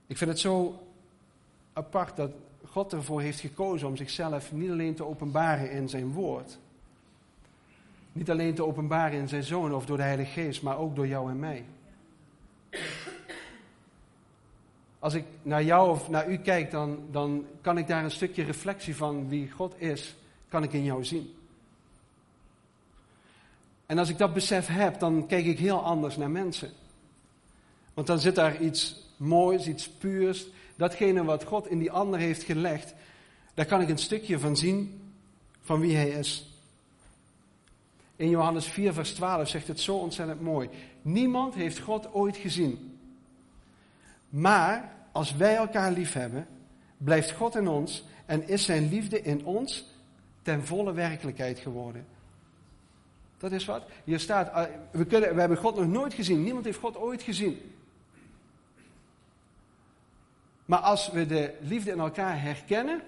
Ik 0.07 0.17
vind 0.17 0.31
het 0.31 0.39
zo 0.39 0.83
apart 1.73 2.17
dat 2.17 2.31
God 2.65 2.93
ervoor 2.93 3.21
heeft 3.21 3.41
gekozen 3.41 3.89
om 3.89 3.97
zichzelf 3.97 4.53
niet 4.53 4.71
alleen 4.71 4.95
te 4.95 5.05
openbaren 5.05 5.71
in 5.71 5.89
zijn 5.89 6.13
woord. 6.13 6.59
Niet 8.13 8.31
alleen 8.31 8.55
te 8.55 8.65
openbaren 8.65 9.19
in 9.19 9.29
zijn 9.29 9.45
zoon 9.45 9.75
of 9.75 9.87
door 9.87 9.97
de 9.97 10.03
Heilige 10.03 10.41
Geest, 10.41 10.63
maar 10.63 10.79
ook 10.79 10.97
door 10.97 11.07
jou 11.07 11.31
en 11.31 11.39
mij. 11.39 11.65
Als 14.99 15.15
ik 15.15 15.25
naar 15.43 15.65
jou 15.65 15.91
of 15.91 16.09
naar 16.09 16.31
u 16.31 16.37
kijk, 16.37 16.71
dan, 16.71 16.99
dan 17.11 17.47
kan 17.61 17.79
ik 17.79 17.87
daar 17.87 18.05
een 18.05 18.11
stukje 18.11 18.43
reflectie 18.43 18.97
van 18.97 19.29
wie 19.29 19.51
God 19.51 19.75
is, 19.81 20.17
kan 20.49 20.63
ik 20.63 20.73
in 20.73 20.85
jou 20.85 21.05
zien. 21.05 21.35
En 23.91 23.99
als 23.99 24.09
ik 24.09 24.19
dat 24.19 24.35
besef 24.35 24.67
heb, 24.67 24.99
dan 24.99 25.27
kijk 25.27 25.47
ik 25.47 25.59
heel 25.59 25.83
anders 25.85 26.17
naar 26.17 26.31
mensen. 26.31 26.71
Want 27.95 28.07
dan 28.07 28.19
zit 28.19 28.35
daar 28.35 28.61
iets 28.61 29.09
moois, 29.17 29.67
iets 29.67 29.89
puurs. 29.89 30.47
Datgene 30.77 31.25
wat 31.25 31.45
God 31.45 31.69
in 31.69 31.79
die 31.79 31.91
ander 31.91 32.21
heeft 32.21 32.43
gelegd, 32.43 32.95
daar 33.55 33.67
kan 33.67 33.81
ik 33.81 33.89
een 33.89 33.99
stukje 33.99 34.39
van 34.39 34.57
zien 34.57 35.11
van 35.61 35.81
wie 35.81 35.97
hij 35.97 36.09
is. 36.09 36.59
In 38.17 38.29
Johannes 38.29 38.67
4, 38.67 38.93
vers 38.93 39.13
12 39.13 39.49
zegt 39.49 39.69
het 39.69 39.81
zo 39.81 39.97
ontzettend 39.97 40.41
mooi. 40.41 40.69
Niemand 41.03 41.55
heeft 41.55 41.79
God 41.79 42.13
ooit 42.13 42.37
gezien. 42.37 42.99
Maar 44.29 44.93
als 45.13 45.35
wij 45.35 45.57
elkaar 45.57 45.93
lief 45.93 46.13
hebben, 46.13 46.47
blijft 46.97 47.33
God 47.33 47.57
in 47.57 47.69
ons 47.69 48.05
en 48.27 48.49
is 48.49 48.65
zijn 48.65 48.89
liefde 48.89 49.23
in 49.23 49.45
ons 49.45 49.85
ten 50.43 50.67
volle 50.67 50.93
werkelijkheid 50.93 51.59
geworden. 51.59 52.19
Dat 53.41 53.53
is 53.53 53.65
wat. 53.65 53.83
Hier 54.05 54.21
staat, 54.21 54.53
eh, 54.53 54.75
we, 54.91 55.05
kunnen, 55.05 55.35
we 55.35 55.41
hebben 55.41 55.59
God 55.59 55.77
nog 55.77 55.87
nooit 55.87 56.15
gezien. 56.15 56.43
Niemand 56.43 56.65
heeft 56.65 56.79
God 56.79 56.97
ooit 56.97 57.23
gezien. 57.23 57.73
Maar 60.65 60.79
als 60.79 61.11
we 61.11 61.27
de 61.27 61.57
liefde 61.61 61.91
in 61.91 62.01
elkaar 62.01 62.43
herkennen, 62.43 63.03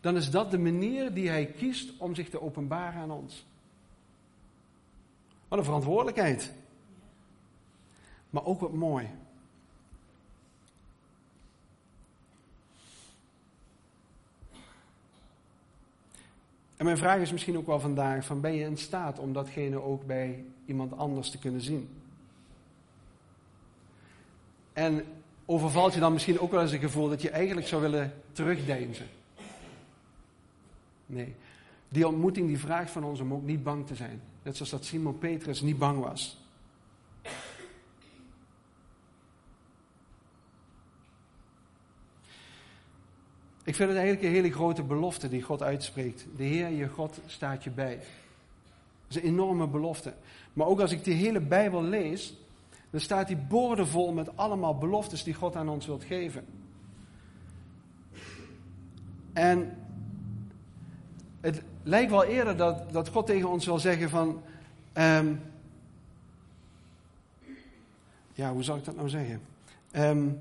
dan 0.00 0.16
is 0.16 0.30
dat 0.30 0.50
de 0.50 0.58
manier 0.58 1.14
die 1.14 1.28
Hij 1.28 1.46
kiest 1.46 1.92
om 1.98 2.14
zich 2.14 2.30
te 2.30 2.40
openbaren 2.40 3.00
aan 3.00 3.10
ons. 3.10 3.46
Wat 5.48 5.58
een 5.58 5.64
verantwoordelijkheid. 5.64 6.52
Maar 8.30 8.44
ook 8.44 8.60
wat 8.60 8.72
mooi. 8.72 9.08
En 16.80 16.86
mijn 16.86 16.98
vraag 16.98 17.20
is 17.20 17.32
misschien 17.32 17.56
ook 17.56 17.66
wel 17.66 17.80
vandaag: 17.80 18.24
van 18.24 18.40
ben 18.40 18.54
je 18.54 18.64
in 18.64 18.76
staat 18.76 19.18
om 19.18 19.32
datgene 19.32 19.82
ook 19.82 20.06
bij 20.06 20.44
iemand 20.66 20.96
anders 20.96 21.30
te 21.30 21.38
kunnen 21.38 21.60
zien? 21.60 21.88
En 24.72 25.04
overvalt 25.44 25.94
je 25.94 26.00
dan 26.00 26.12
misschien 26.12 26.40
ook 26.40 26.50
wel 26.50 26.60
eens 26.60 26.72
een 26.72 26.78
gevoel 26.78 27.08
dat 27.08 27.22
je 27.22 27.30
eigenlijk 27.30 27.66
zou 27.66 27.82
willen 27.82 28.12
terugdeinzen? 28.32 29.06
Nee. 31.06 31.34
Die 31.88 32.06
ontmoeting 32.06 32.46
die 32.46 32.58
vraagt 32.58 32.90
van 32.90 33.04
ons 33.04 33.20
om 33.20 33.32
ook 33.32 33.44
niet 33.44 33.62
bang 33.62 33.86
te 33.86 33.94
zijn. 33.94 34.20
Net 34.42 34.56
zoals 34.56 34.70
dat 34.70 34.84
Simon 34.84 35.18
Petrus 35.18 35.60
niet 35.60 35.78
bang 35.78 36.04
was. 36.04 36.39
Ik 43.64 43.74
vind 43.74 43.88
het 43.88 43.98
eigenlijk 43.98 44.22
een 44.22 44.42
hele 44.42 44.52
grote 44.52 44.82
belofte 44.82 45.28
die 45.28 45.42
God 45.42 45.62
uitspreekt. 45.62 46.26
De 46.36 46.44
Heer, 46.44 46.68
je 46.68 46.88
God, 46.88 47.20
staat 47.26 47.64
je 47.64 47.70
bij. 47.70 47.96
Dat 47.96 48.04
is 49.08 49.16
een 49.16 49.28
enorme 49.28 49.66
belofte. 49.66 50.12
Maar 50.52 50.66
ook 50.66 50.80
als 50.80 50.92
ik 50.92 51.04
die 51.04 51.14
hele 51.14 51.40
Bijbel 51.40 51.82
lees, 51.82 52.34
dan 52.90 53.00
staat 53.00 53.26
die 53.26 53.36
boordevol 53.36 54.12
met 54.12 54.36
allemaal 54.36 54.78
beloftes 54.78 55.24
die 55.24 55.34
God 55.34 55.56
aan 55.56 55.68
ons 55.68 55.86
wilt 55.86 56.04
geven. 56.04 56.44
En 59.32 59.76
het 61.40 61.62
lijkt 61.82 62.10
wel 62.10 62.24
eerder 62.24 62.56
dat, 62.56 62.92
dat 62.92 63.08
God 63.08 63.26
tegen 63.26 63.48
ons 63.48 63.66
wil 63.66 63.78
zeggen 63.78 64.10
van, 64.10 64.42
um, 64.94 65.40
ja, 68.32 68.52
hoe 68.52 68.62
zal 68.62 68.76
ik 68.76 68.84
dat 68.84 68.96
nou 68.96 69.08
zeggen? 69.08 69.40
Um, 69.92 70.40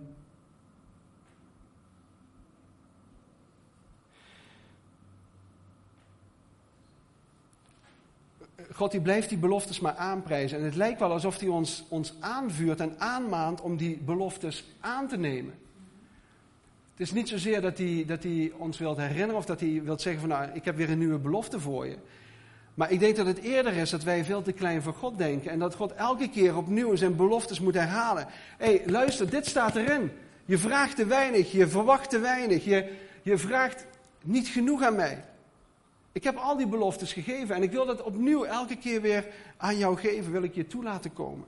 God 8.80 8.92
die 8.92 9.02
blijft 9.02 9.30
die 9.30 9.38
beloftes 9.38 9.80
maar 9.80 9.96
aanprijzen. 9.96 10.58
En 10.58 10.64
het 10.64 10.76
lijkt 10.76 11.00
wel 11.00 11.12
alsof 11.12 11.40
hij 11.40 11.48
ons, 11.48 11.84
ons 11.88 12.14
aanvuurt 12.20 12.80
en 12.80 12.96
aanmaant 12.98 13.62
om 13.62 13.78
die 13.78 13.98
beloftes 13.98 14.66
aan 14.80 15.08
te 15.08 15.18
nemen. 15.18 15.54
Het 16.92 17.08
is 17.08 17.12
niet 17.12 17.30
zozeer 17.30 17.62
dat 17.62 17.78
hij, 17.78 18.04
dat 18.08 18.24
hij 18.24 18.52
ons 18.58 18.78
wilt 18.78 18.98
herinneren 18.98 19.36
of 19.36 19.46
dat 19.46 19.60
hij 19.60 19.82
wilt 19.84 20.02
zeggen 20.02 20.22
van 20.22 20.30
nou, 20.30 20.50
ik 20.54 20.66
heb 20.66 20.76
weer 20.76 20.90
een 20.90 20.98
nieuwe 20.98 21.18
belofte 21.18 21.60
voor 21.60 21.88
je. 21.88 21.98
Maar 22.74 22.92
ik 22.92 23.00
denk 23.00 23.16
dat 23.16 23.26
het 23.26 23.40
eerder 23.40 23.74
is 23.74 23.90
dat 23.90 24.04
wij 24.04 24.26
veel 24.26 24.42
te 24.42 24.52
klein 24.52 24.82
voor 24.82 24.94
God 24.94 25.18
denken. 25.18 25.52
En 25.52 25.60
dat 25.60 25.76
God 25.76 25.94
elke 25.94 26.30
keer 26.30 26.58
opnieuw 26.58 26.96
zijn 26.96 27.16
beloftes 27.16 27.60
moet 27.60 27.74
herhalen. 27.74 28.28
Hé, 28.58 28.66
hey, 28.66 28.82
luister, 28.86 29.30
dit 29.30 29.46
staat 29.46 29.76
erin. 29.76 30.12
Je 30.46 30.58
vraagt 30.58 30.96
te 30.96 31.06
weinig, 31.06 31.52
je 31.52 31.68
verwacht 31.68 32.10
te 32.10 32.20
weinig, 32.20 32.66
je, 32.66 32.92
je 33.22 33.38
vraagt 33.38 33.86
niet 34.24 34.48
genoeg 34.48 34.84
aan 34.84 34.96
mij. 34.96 35.24
Ik 36.20 36.26
heb 36.26 36.36
al 36.36 36.58
die 36.58 36.68
beloftes 36.68 37.14
gegeven 37.14 37.56
en 37.56 37.64
ik 37.64 37.72
wil 37.72 37.86
dat 37.86 38.02
opnieuw 38.02 38.44
elke 38.44 38.76
keer 38.76 39.02
weer 39.02 39.28
aan 39.58 39.78
jou 39.78 39.98
geven, 39.98 40.32
wil 40.32 40.44
ik 40.44 40.56
je 40.56 40.68
toe 40.68 40.84
laten 40.84 41.14
komen. 41.14 41.48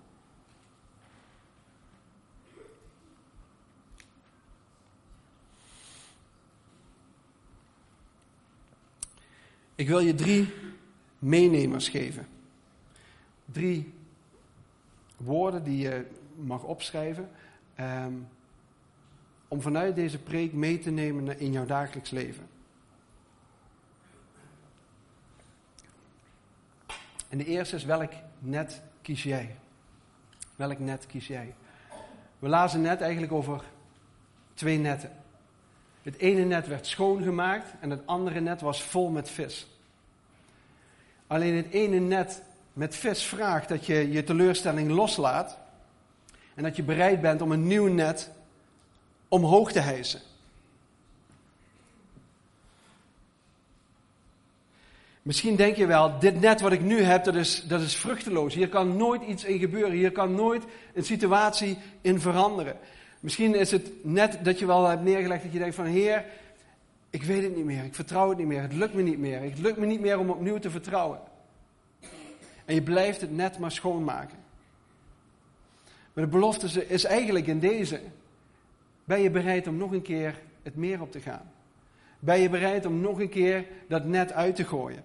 Ik 9.75 9.87
wil 9.87 9.99
je 9.99 10.15
drie 10.15 10.53
meenemers 11.19 11.89
geven. 11.89 12.27
Drie 13.45 13.93
woorden 15.17 15.63
die 15.63 15.77
je 15.77 16.05
mag 16.35 16.63
opschrijven. 16.63 17.29
Um, 17.79 18.27
om 19.47 19.61
vanuit 19.61 19.95
deze 19.95 20.19
preek 20.19 20.53
mee 20.53 20.79
te 20.79 20.91
nemen 20.91 21.39
in 21.39 21.51
jouw 21.51 21.65
dagelijks 21.65 22.09
leven. 22.09 22.59
En 27.31 27.37
de 27.37 27.45
eerste 27.45 27.75
is 27.75 27.83
welk 27.83 28.11
net 28.39 28.81
kies 29.01 29.23
jij? 29.23 29.55
Welk 30.55 30.79
net 30.79 31.05
kies 31.05 31.27
jij? 31.27 31.53
We 32.39 32.47
lazen 32.47 32.81
net 32.81 33.01
eigenlijk 33.01 33.31
over 33.31 33.63
twee 34.53 34.77
netten. 34.77 35.11
Het 36.01 36.17
ene 36.17 36.43
net 36.43 36.67
werd 36.67 36.87
schoongemaakt 36.87 37.73
en 37.79 37.89
het 37.89 38.07
andere 38.07 38.39
net 38.39 38.61
was 38.61 38.83
vol 38.83 39.09
met 39.09 39.29
vis. 39.29 39.67
Alleen 41.27 41.55
het 41.55 41.69
ene 41.69 41.99
net 41.99 42.43
met 42.73 42.95
vis 42.95 43.23
vraagt 43.23 43.69
dat 43.69 43.85
je 43.85 44.11
je 44.11 44.23
teleurstelling 44.23 44.91
loslaat 44.91 45.57
en 46.55 46.63
dat 46.63 46.75
je 46.75 46.83
bereid 46.83 47.21
bent 47.21 47.41
om 47.41 47.51
een 47.51 47.67
nieuw 47.67 47.87
net 47.87 48.31
omhoog 49.27 49.71
te 49.71 49.79
hijsen. 49.79 50.21
Misschien 55.21 55.55
denk 55.55 55.75
je 55.75 55.85
wel, 55.85 56.19
dit 56.19 56.39
net 56.39 56.61
wat 56.61 56.71
ik 56.71 56.81
nu 56.81 57.01
heb, 57.01 57.23
dat 57.23 57.35
is, 57.35 57.63
dat 57.63 57.81
is 57.81 57.95
vruchteloos. 57.95 58.53
Hier 58.53 58.69
kan 58.69 58.97
nooit 58.97 59.21
iets 59.21 59.43
in 59.43 59.59
gebeuren. 59.59 59.91
Hier 59.91 60.11
kan 60.11 60.35
nooit 60.35 60.63
een 60.93 61.03
situatie 61.03 61.77
in 62.01 62.19
veranderen. 62.19 62.77
Misschien 63.19 63.55
is 63.55 63.71
het 63.71 63.91
net 64.01 64.39
dat 64.43 64.59
je 64.59 64.65
wel 64.65 64.87
hebt 64.87 65.03
neergelegd 65.03 65.43
dat 65.43 65.51
je 65.51 65.59
denkt 65.59 65.75
van, 65.75 65.85
Heer, 65.85 66.25
ik 67.09 67.23
weet 67.23 67.43
het 67.43 67.55
niet 67.55 67.65
meer. 67.65 67.83
Ik 67.83 67.95
vertrouw 67.95 68.29
het 68.29 68.37
niet 68.37 68.47
meer. 68.47 68.61
Het 68.61 68.73
lukt 68.73 68.93
me 68.93 69.01
niet 69.01 69.19
meer. 69.19 69.41
Het 69.41 69.59
lukt 69.59 69.77
me 69.77 69.85
niet 69.85 70.01
meer 70.01 70.19
om 70.19 70.29
opnieuw 70.29 70.59
te 70.59 70.69
vertrouwen. 70.69 71.19
En 72.65 72.75
je 72.75 72.81
blijft 72.81 73.21
het 73.21 73.35
net 73.35 73.59
maar 73.59 73.71
schoonmaken. 73.71 74.37
Maar 76.13 76.23
de 76.23 76.29
belofte 76.29 76.87
is 76.87 77.03
eigenlijk 77.03 77.47
in 77.47 77.59
deze. 77.59 77.99
Ben 79.03 79.21
je 79.21 79.29
bereid 79.29 79.67
om 79.67 79.77
nog 79.77 79.91
een 79.91 80.01
keer 80.01 80.39
het 80.63 80.75
meer 80.75 81.01
op 81.01 81.11
te 81.11 81.19
gaan? 81.19 81.51
Ben 82.19 82.39
je 82.39 82.49
bereid 82.49 82.85
om 82.85 83.01
nog 83.01 83.19
een 83.19 83.29
keer 83.29 83.65
dat 83.87 84.05
net 84.05 84.31
uit 84.31 84.55
te 84.55 84.63
gooien? 84.63 85.03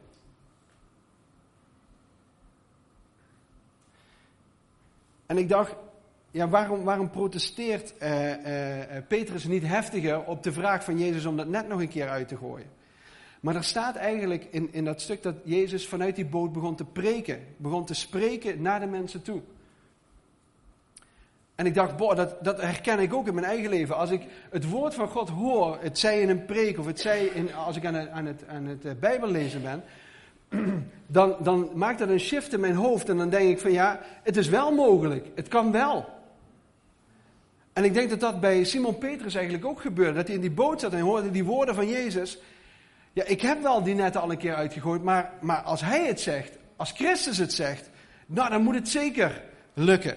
En 5.27 5.39
ik 5.39 5.49
dacht, 5.49 5.75
ja, 6.31 6.49
waarom, 6.49 6.85
waarom 6.85 7.11
protesteert 7.11 7.95
uh, 8.03 8.31
uh, 8.31 8.37
Petrus 9.09 9.45
niet 9.45 9.67
heftiger 9.67 10.25
op 10.25 10.43
de 10.43 10.53
vraag 10.53 10.85
van 10.85 10.99
Jezus 10.99 11.25
om 11.27 11.37
dat 11.37 11.49
net 11.49 11.69
nog 11.69 11.81
een 11.81 11.89
keer 11.89 12.09
uit 12.09 12.29
te 12.29 12.37
gooien? 12.37 12.71
Maar 13.41 13.55
er 13.55 13.65
staat 13.65 13.97
eigenlijk 13.97 14.47
in, 14.51 14.69
in 14.73 14.85
dat 14.85 15.01
stuk 15.01 15.23
dat 15.23 15.35
Jezus 15.45 15.89
vanuit 15.89 16.17
die 16.17 16.27
boot 16.27 16.53
begon 16.53 16.75
te 16.75 16.85
preken, 16.85 17.41
begon 17.57 17.85
te 17.85 17.95
spreken 17.95 18.63
naar 18.63 18.81
de 18.81 18.87
mensen 18.87 19.23
toe. 19.23 19.43
En 21.55 21.67
ik 21.67 21.75
dacht, 21.75 21.97
boh, 21.97 22.17
dat, 22.17 22.45
dat 22.45 22.61
herken 22.61 22.99
ik 22.99 23.15
ook 23.15 23.27
in 23.27 23.35
mijn 23.35 23.47
eigen 23.47 23.71
leven. 23.71 23.97
Als 23.97 24.11
ik 24.11 24.27
het 24.51 24.69
woord 24.69 24.95
van 24.95 25.09
God 25.09 25.29
hoor, 25.29 25.79
het 25.81 25.99
zij 25.99 26.21
in 26.21 26.29
een 26.29 26.45
preek 26.45 26.79
of 26.79 26.87
het 26.87 27.01
zij 27.01 27.25
in, 27.25 27.55
als 27.55 27.77
ik 27.77 27.85
aan 27.85 27.95
het, 27.95 28.09
aan 28.09 28.27
het, 28.27 28.47
aan 28.49 28.67
het 28.67 29.01
Bijbellezen 29.01 29.63
ben, 29.63 29.83
dan, 31.07 31.37
dan 31.41 31.71
maakt 31.75 31.99
dat 31.99 32.09
een 32.09 32.21
shift 32.21 32.53
in 32.53 32.61
mijn 32.61 32.75
hoofd. 32.75 33.09
En 33.09 33.17
dan 33.17 33.31
denk 33.31 33.51
ik 33.51 33.61
van 33.61 33.73
ja, 33.73 34.01
het 34.23 34.37
is 34.37 34.49
wel 34.49 34.73
mogelijk. 34.73 35.27
Het 35.35 35.49
kan 35.49 35.73
wel. 35.73 36.15
En 37.73 37.85
ik 37.85 37.95
denk 37.95 38.11
dat 38.11 38.21
dat 38.21 38.41
bij 38.41 38.65
Simon 38.65 38.99
Petrus 38.99 39.35
eigenlijk 39.35 39.65
ook 39.65 39.81
gebeurde. 39.81 40.13
Dat 40.13 40.27
hij 40.27 40.35
in 40.35 40.41
die 40.41 40.51
boot 40.51 40.81
zat 40.81 40.93
en 40.93 41.01
hoorde 41.01 41.31
die 41.31 41.45
woorden 41.45 41.75
van 41.75 41.89
Jezus. 41.89 42.39
Ja, 43.13 43.25
ik 43.25 43.41
heb 43.41 43.63
wel 43.63 43.83
die 43.83 43.95
net 43.95 44.17
al 44.17 44.31
een 44.31 44.39
keer 44.39 44.55
uitgegooid, 44.55 45.03
maar, 45.03 45.33
maar 45.41 45.61
als 45.63 45.81
hij 45.81 46.07
het 46.07 46.21
zegt, 46.21 46.59
als 46.77 46.93
Christus 46.93 47.39
het 47.39 47.53
zegt, 47.53 47.91
nou 48.27 48.51
dan 48.51 48.63
moet 48.63 48.75
het 48.75 48.89
zeker 48.89 49.43
lukken. 49.73 50.17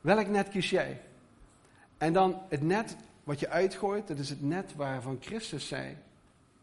Welk 0.00 0.28
net 0.28 0.48
kies 0.48 0.70
jij? 0.70 1.00
En 1.98 2.12
dan 2.12 2.42
het 2.48 2.62
net 2.62 2.96
wat 3.28 3.40
je 3.40 3.48
uitgooit, 3.48 4.08
dat 4.08 4.18
is 4.18 4.28
het 4.28 4.42
net 4.42 4.74
waarvan 4.74 5.18
Christus 5.20 5.68
zei: 5.68 5.96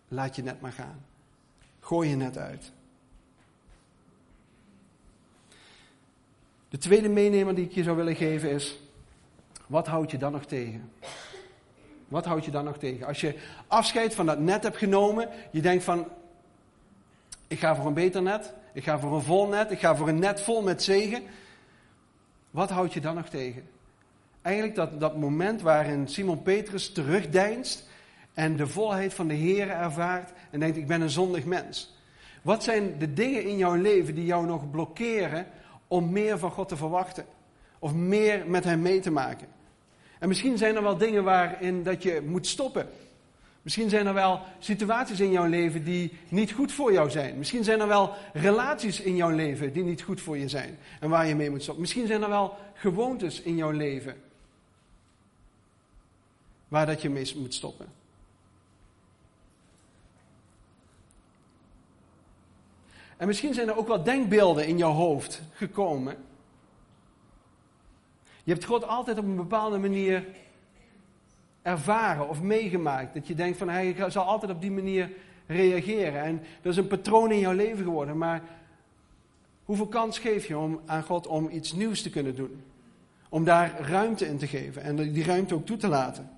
laat 0.08 0.36
je 0.36 0.44
net 0.44 0.62
maar 0.62 0.72
gaan. 0.72 1.06
Gooi 1.80 2.10
je 2.10 2.16
net 2.16 2.38
uit. 2.38 2.72
De 6.70 6.78
tweede 6.78 7.10
meenemer 7.10 7.56
die 7.56 7.66
ik 7.66 7.72
je 7.72 7.84
zou 7.84 7.96
willen 7.96 8.16
geven 8.16 8.50
is: 8.50 8.80
wat 9.68 9.88
houd 9.88 10.12
je 10.12 10.18
dan 10.18 10.32
nog 10.32 10.46
tegen? 10.46 10.92
Wat 12.08 12.26
houd 12.26 12.46
je 12.46 12.52
dan 12.52 12.64
nog 12.64 12.78
tegen? 12.78 13.08
Als 13.08 13.22
je 13.22 13.40
afscheid 13.68 14.16
van 14.16 14.26
dat 14.26 14.40
net 14.40 14.64
hebt 14.64 14.78
genomen, 14.78 15.30
je 15.52 15.62
denkt 15.62 15.84
van: 15.84 16.08
ik 17.48 17.60
ga 17.60 17.76
voor 17.76 17.86
een 17.86 17.94
beter 17.94 18.22
net, 18.22 18.54
ik 18.74 18.84
ga 18.84 19.00
voor 19.00 19.16
een 19.16 19.22
vol 19.22 19.48
net, 19.48 19.72
ik 19.72 19.80
ga 19.80 19.96
voor 19.96 20.08
een 20.08 20.20
net 20.20 20.42
vol 20.42 20.62
met 20.62 20.84
zegen. 20.84 21.24
Wat 22.52 22.70
houd 22.70 22.94
je 22.94 23.02
dan 23.02 23.16
nog 23.16 23.30
tegen? 23.30 23.74
Eigenlijk 24.46 24.76
dat, 24.76 25.00
dat 25.00 25.18
moment 25.18 25.62
waarin 25.62 26.08
Simon 26.08 26.42
Petrus 26.42 26.92
terugdeinst 26.92 27.84
en 28.34 28.56
de 28.56 28.68
volheid 28.68 29.14
van 29.14 29.28
de 29.28 29.34
Heer 29.34 29.70
ervaart 29.70 30.32
en 30.52 30.60
denkt: 30.60 30.78
Ik 30.78 30.88
ben 30.88 31.02
een 31.02 31.10
zondig 31.10 31.46
mens. 31.46 31.96
Wat 32.42 32.64
zijn 32.64 32.98
de 33.00 33.14
dingen 33.14 33.44
in 33.44 33.58
jouw 33.58 33.76
leven 33.76 34.16
die 34.16 34.26
jou 34.26 34.46
nog 34.46 34.72
blokkeren 34.72 35.46
om 35.88 36.12
meer 36.12 36.40
van 36.40 36.52
God 36.52 36.68
te 36.68 36.78
verwachten? 36.78 37.26
Of 37.80 37.94
meer 37.94 38.48
met 38.48 38.64
Hem 38.64 38.82
mee 38.82 39.00
te 39.00 39.12
maken? 39.12 39.48
En 40.20 40.28
misschien 40.28 40.58
zijn 40.58 40.76
er 40.76 40.84
wel 40.84 40.98
dingen 40.98 41.24
waarin 41.24 41.84
dat 41.84 42.04
je 42.04 42.22
moet 42.26 42.48
stoppen. 42.48 42.88
Misschien 43.62 43.90
zijn 43.90 44.08
er 44.08 44.14
wel 44.14 44.42
situaties 44.60 45.20
in 45.20 45.32
jouw 45.32 45.48
leven 45.48 45.84
die 45.84 46.12
niet 46.30 46.52
goed 46.52 46.72
voor 46.72 46.94
jou 46.94 47.10
zijn. 47.10 47.38
Misschien 47.38 47.64
zijn 47.64 47.80
er 47.80 47.88
wel 47.88 48.14
relaties 48.34 49.02
in 49.02 49.16
jouw 49.16 49.32
leven 49.32 49.74
die 49.74 49.84
niet 49.84 50.02
goed 50.02 50.22
voor 50.22 50.38
je 50.38 50.48
zijn 50.48 50.78
en 51.00 51.10
waar 51.10 51.28
je 51.28 51.36
mee 51.36 51.50
moet 51.50 51.62
stoppen. 51.62 51.82
Misschien 51.82 52.08
zijn 52.08 52.24
er 52.24 52.30
wel 52.30 52.58
gewoontes 52.74 53.42
in 53.42 53.56
jouw 53.56 53.72
leven 53.72 54.25
waar 56.68 56.86
dat 56.86 57.02
je 57.02 57.10
mee 57.10 57.34
moet 57.36 57.54
stoppen. 57.54 57.88
En 63.18 63.28
misschien 63.28 63.54
zijn 63.54 63.68
er 63.68 63.78
ook 63.78 63.88
wel 63.88 64.04
denkbeelden 64.04 64.68
in 64.68 64.78
jouw 64.78 64.92
hoofd 64.92 65.42
gekomen. 65.54 66.16
Je 68.44 68.52
hebt 68.52 68.66
God 68.66 68.88
altijd 68.88 69.18
op 69.18 69.24
een 69.24 69.36
bepaalde 69.36 69.78
manier 69.78 70.26
ervaren 71.62 72.30
of 72.30 72.42
meegemaakt. 72.42 73.14
Dat 73.14 73.28
je 73.28 73.36
denkt 73.36 73.58
van 73.58 73.70
hij 73.70 73.96
zal 74.08 74.24
altijd 74.24 74.52
op 74.52 74.62
die 74.62 74.72
manier 74.72 75.12
reageren. 75.48 76.22
En 76.22 76.42
dat 76.62 76.72
is 76.72 76.78
een 76.78 76.88
patroon 76.88 77.32
in 77.32 77.40
jouw 77.40 77.54
leven 77.54 77.84
geworden. 77.84 78.18
Maar 78.18 78.44
hoeveel 79.66 79.88
kans 79.88 80.20
geef 80.20 80.46
je 80.46 80.58
om, 80.58 80.82
aan 80.86 81.04
God 81.04 81.28
om 81.28 81.50
iets 81.50 81.74
nieuws 81.74 82.02
te 82.02 82.10
kunnen 82.10 82.36
doen? 82.36 82.64
Om 83.30 83.44
daar 83.44 83.80
ruimte 83.80 84.28
in 84.28 84.38
te 84.38 84.48
geven 84.48 84.82
en 84.82 84.96
die 85.12 85.24
ruimte 85.24 85.56
ook 85.56 85.66
toe 85.66 85.78
te 85.78 85.88
laten. 85.88 86.35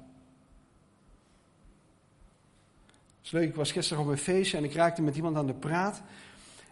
Leuk, 3.32 3.50
ik 3.50 3.56
was 3.56 3.72
gisteren 3.72 4.04
op 4.04 4.10
een 4.10 4.18
feestje 4.18 4.58
en 4.58 4.64
ik 4.64 4.74
raakte 4.74 5.02
met 5.02 5.16
iemand 5.16 5.36
aan 5.36 5.46
de 5.46 5.54
praat. 5.54 6.02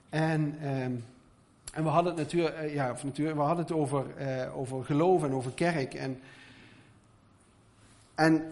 En, 0.09 0.57
ehm, 0.61 0.91
en 1.73 1.83
we 1.83 1.89
hadden 1.89 2.13
het 2.13 2.21
natuurlijk, 2.21 2.55
eh, 2.55 2.73
ja, 2.73 2.95
natuurlijk, 3.03 3.37
we 3.37 3.43
hadden 3.43 3.65
het 3.65 3.73
over, 3.73 4.05
uh, 4.19 4.57
over 4.57 4.85
geloof 4.85 5.23
en 5.23 5.33
over 5.33 5.51
kerk. 5.51 5.93
En, 5.93 6.19
en 8.15 8.43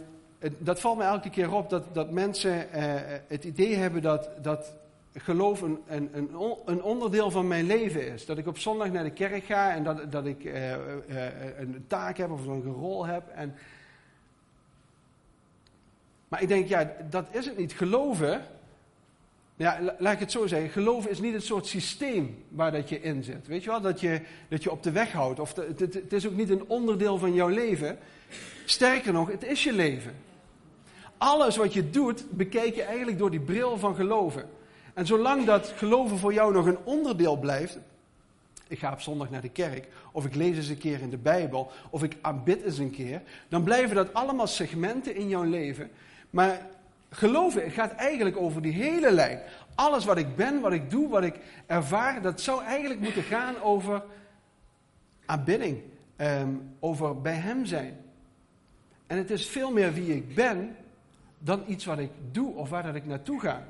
dat 0.58 0.80
valt 0.80 0.98
me 0.98 1.04
elke 1.04 1.30
keer 1.30 1.54
op 1.54 1.70
dat, 1.70 1.84
dat 1.94 2.12
mensen 2.12 2.68
uh, 2.76 2.84
het 3.28 3.44
idee 3.44 3.76
hebben 3.76 4.02
dat, 4.02 4.30
dat 4.42 4.74
geloof 5.14 5.62
een, 5.62 5.80
een, 5.88 6.30
een, 6.66 6.84
onderdeel 6.84 7.32
van 7.32 7.48
mijn 7.48 7.66
leven 7.66 8.14
is. 8.14 8.26
Dat 8.26 8.38
ik 8.38 8.48
op 8.48 8.58
zondag 8.58 8.92
naar 8.92 9.04
de 9.04 9.12
kerk 9.12 9.44
ga 9.44 9.74
en 9.74 9.84
dat, 9.84 10.12
dat 10.12 10.26
ik 10.26 10.44
een 11.58 11.86
taak 11.88 12.18
heb 12.18 12.32
of 12.32 12.46
een 12.46 12.64
rol 12.64 13.06
heb. 13.06 13.24
En, 13.36 13.56
maar 16.34 16.42
ik 16.42 16.48
denk, 16.48 16.68
ja, 16.68 16.96
dat 17.10 17.26
is 17.32 17.46
het 17.46 17.58
niet. 17.58 17.74
Geloven, 17.74 18.46
ja, 19.56 19.96
laat 19.98 20.14
ik 20.14 20.20
het 20.20 20.32
zo 20.32 20.48
zeggen. 20.48 20.70
Geloven 20.70 21.10
is 21.10 21.20
niet 21.20 21.34
het 21.34 21.44
soort 21.44 21.68
systeem 21.68 22.44
waar 22.50 22.72
dat 22.72 22.90
je 22.90 23.02
in 23.02 23.24
zit. 23.24 23.48
Weet 23.48 23.64
je 23.64 23.70
wel, 23.70 23.82
dat 23.82 24.00
je, 24.00 24.22
dat 24.50 24.64
je 24.64 24.72
op 24.72 24.84
de 24.84 24.92
weg 24.92 25.12
houdt. 25.12 25.40
Of 25.40 25.56
het, 25.56 25.80
het 25.80 26.14
is 26.14 26.28
ook 26.28 26.36
niet 26.36 26.50
een 26.50 26.64
onderdeel 26.68 27.18
van 27.18 27.34
jouw 27.34 27.48
leven. 27.48 27.98
Sterker 28.66 29.14
nog, 29.14 29.32
het 29.32 29.44
is 29.44 29.64
je 29.64 29.74
leven. 29.74 30.16
Alles 31.18 31.58
wat 31.58 31.74
je 31.74 31.90
doet, 31.90 32.24
bekijk 32.30 32.76
je 32.76 32.84
eigenlijk 32.84 33.18
door 33.18 33.32
die 33.32 33.40
bril 33.40 33.78
van 33.78 33.96
geloven. 33.96 34.50
En 34.94 35.06
zolang 35.06 35.46
dat 35.46 35.74
geloven 35.76 36.18
voor 36.18 36.34
jou 36.34 36.54
nog 36.54 36.66
een 36.66 36.84
onderdeel 36.84 37.38
blijft, 37.38 37.80
ik 38.68 38.80
ga 38.80 38.92
op 38.92 39.02
zondag 39.02 39.30
naar 39.30 39.42
de 39.42 39.50
kerk, 39.50 39.88
of 40.12 40.26
ik 40.26 40.36
lees 40.36 40.56
eens 40.56 40.68
een 40.68 40.78
keer 40.78 41.02
in 41.02 41.10
de 41.10 41.18
Bijbel, 41.18 41.72
of 41.90 42.04
ik 42.04 42.18
aanbid 42.22 42.64
eens 42.64 42.78
een 42.78 42.92
keer, 42.92 43.22
dan 43.50 43.64
blijven 43.64 43.96
dat 43.96 44.14
allemaal 44.14 44.48
segmenten 44.48 45.16
in 45.16 45.28
jouw 45.28 45.44
leven 45.44 45.90
maar 46.34 46.68
geloven 47.10 47.72
gaat 47.72 47.92
eigenlijk 47.92 48.38
over 48.38 48.62
die 48.62 48.74
hele 48.74 49.12
lijn. 49.12 49.40
Alles 49.76 50.06
wat 50.06 50.18
ik 50.18 50.36
ben, 50.36 50.62
wat 50.62 50.72
ik 50.72 50.90
doe, 50.90 51.10
wat 51.10 51.24
ik 51.24 51.40
ervaar, 51.66 52.22
dat 52.22 52.42
zou 52.42 52.64
eigenlijk 52.64 53.00
moeten 53.00 53.24
gaan 53.24 53.62
over 53.62 54.04
aanbidding. 55.26 55.82
Ehm, 56.16 56.50
over 56.80 57.22
bij 57.22 57.36
Hem 57.36 57.66
zijn. 57.66 57.98
En 59.08 59.18
het 59.18 59.32
is 59.32 59.48
veel 59.48 59.72
meer 59.72 59.94
wie 59.94 60.16
ik 60.16 60.36
ben 60.36 60.76
dan 61.38 61.64
iets 61.68 61.86
wat 61.86 62.00
ik 62.00 62.12
doe 62.32 62.54
of 62.54 62.70
waar 62.70 62.84
dat 62.84 62.96
ik 62.96 63.06
naartoe 63.06 63.40
ga. 63.40 63.68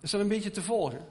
Is 0.00 0.10
dat 0.10 0.20
een 0.20 0.28
beetje 0.28 0.50
te 0.50 0.62
volgen? 0.62 1.06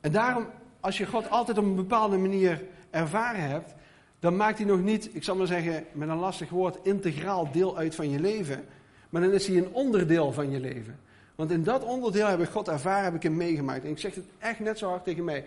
En 0.00 0.12
daarom, 0.12 0.46
als 0.80 0.98
je 0.98 1.06
God 1.06 1.30
altijd 1.30 1.58
op 1.58 1.64
een 1.64 1.74
bepaalde 1.74 2.16
manier 2.16 2.64
ervaren 2.90 3.48
hebt, 3.48 3.74
dan 4.20 4.36
maakt 4.36 4.58
hij 4.58 4.66
nog 4.66 4.82
niet, 4.82 5.14
ik 5.14 5.24
zal 5.24 5.36
maar 5.36 5.46
zeggen 5.46 5.84
met 5.92 6.08
een 6.08 6.16
lastig 6.16 6.48
woord, 6.48 6.78
integraal 6.82 7.52
deel 7.52 7.76
uit 7.76 7.94
van 7.94 8.10
je 8.10 8.20
leven. 8.20 8.64
Maar 9.10 9.22
dan 9.22 9.32
is 9.32 9.46
hij 9.46 9.56
een 9.56 9.72
onderdeel 9.72 10.32
van 10.32 10.50
je 10.50 10.60
leven. 10.60 10.98
Want 11.34 11.50
in 11.50 11.62
dat 11.62 11.84
onderdeel 11.84 12.26
heb 12.26 12.40
ik 12.40 12.48
God 12.48 12.68
ervaren, 12.68 13.04
heb 13.04 13.14
ik 13.14 13.22
hem 13.22 13.36
meegemaakt. 13.36 13.84
En 13.84 13.90
ik 13.90 13.98
zeg 13.98 14.14
het 14.14 14.24
echt 14.38 14.60
net 14.60 14.78
zo 14.78 14.88
hard 14.88 15.04
tegen 15.04 15.24
mij, 15.24 15.44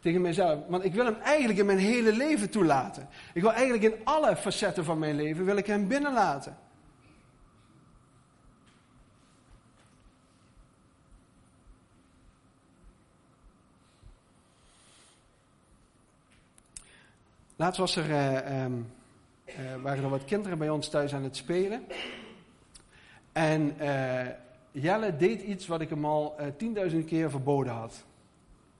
tegen 0.00 0.20
mijzelf. 0.20 0.58
Want 0.68 0.84
ik 0.84 0.94
wil 0.94 1.04
hem 1.04 1.16
eigenlijk 1.22 1.58
in 1.58 1.66
mijn 1.66 1.78
hele 1.78 2.12
leven 2.12 2.50
toelaten. 2.50 3.08
Ik 3.34 3.42
wil 3.42 3.52
eigenlijk 3.52 3.82
in 3.82 3.94
alle 4.04 4.36
facetten 4.36 4.84
van 4.84 4.98
mijn 4.98 5.16
leven, 5.16 5.44
wil 5.44 5.56
ik 5.56 5.66
hem 5.66 5.88
binnenlaten. 5.88 6.56
Laatst 17.64 17.80
was 17.80 17.96
er, 17.96 18.08
uh, 18.08 18.72
waren 19.82 20.04
er 20.04 20.08
wat 20.08 20.24
kinderen 20.24 20.58
bij 20.58 20.70
ons 20.70 20.88
thuis 20.88 21.14
aan 21.14 21.22
het 21.22 21.36
spelen. 21.36 21.84
En 23.32 23.74
uh, 23.80 24.26
Jelle 24.72 25.16
deed 25.16 25.42
iets 25.42 25.66
wat 25.66 25.80
ik 25.80 25.88
hem 25.88 26.04
al 26.04 26.36
tienduizend 26.56 27.04
keer 27.04 27.30
verboden 27.30 27.72
had. 27.72 28.04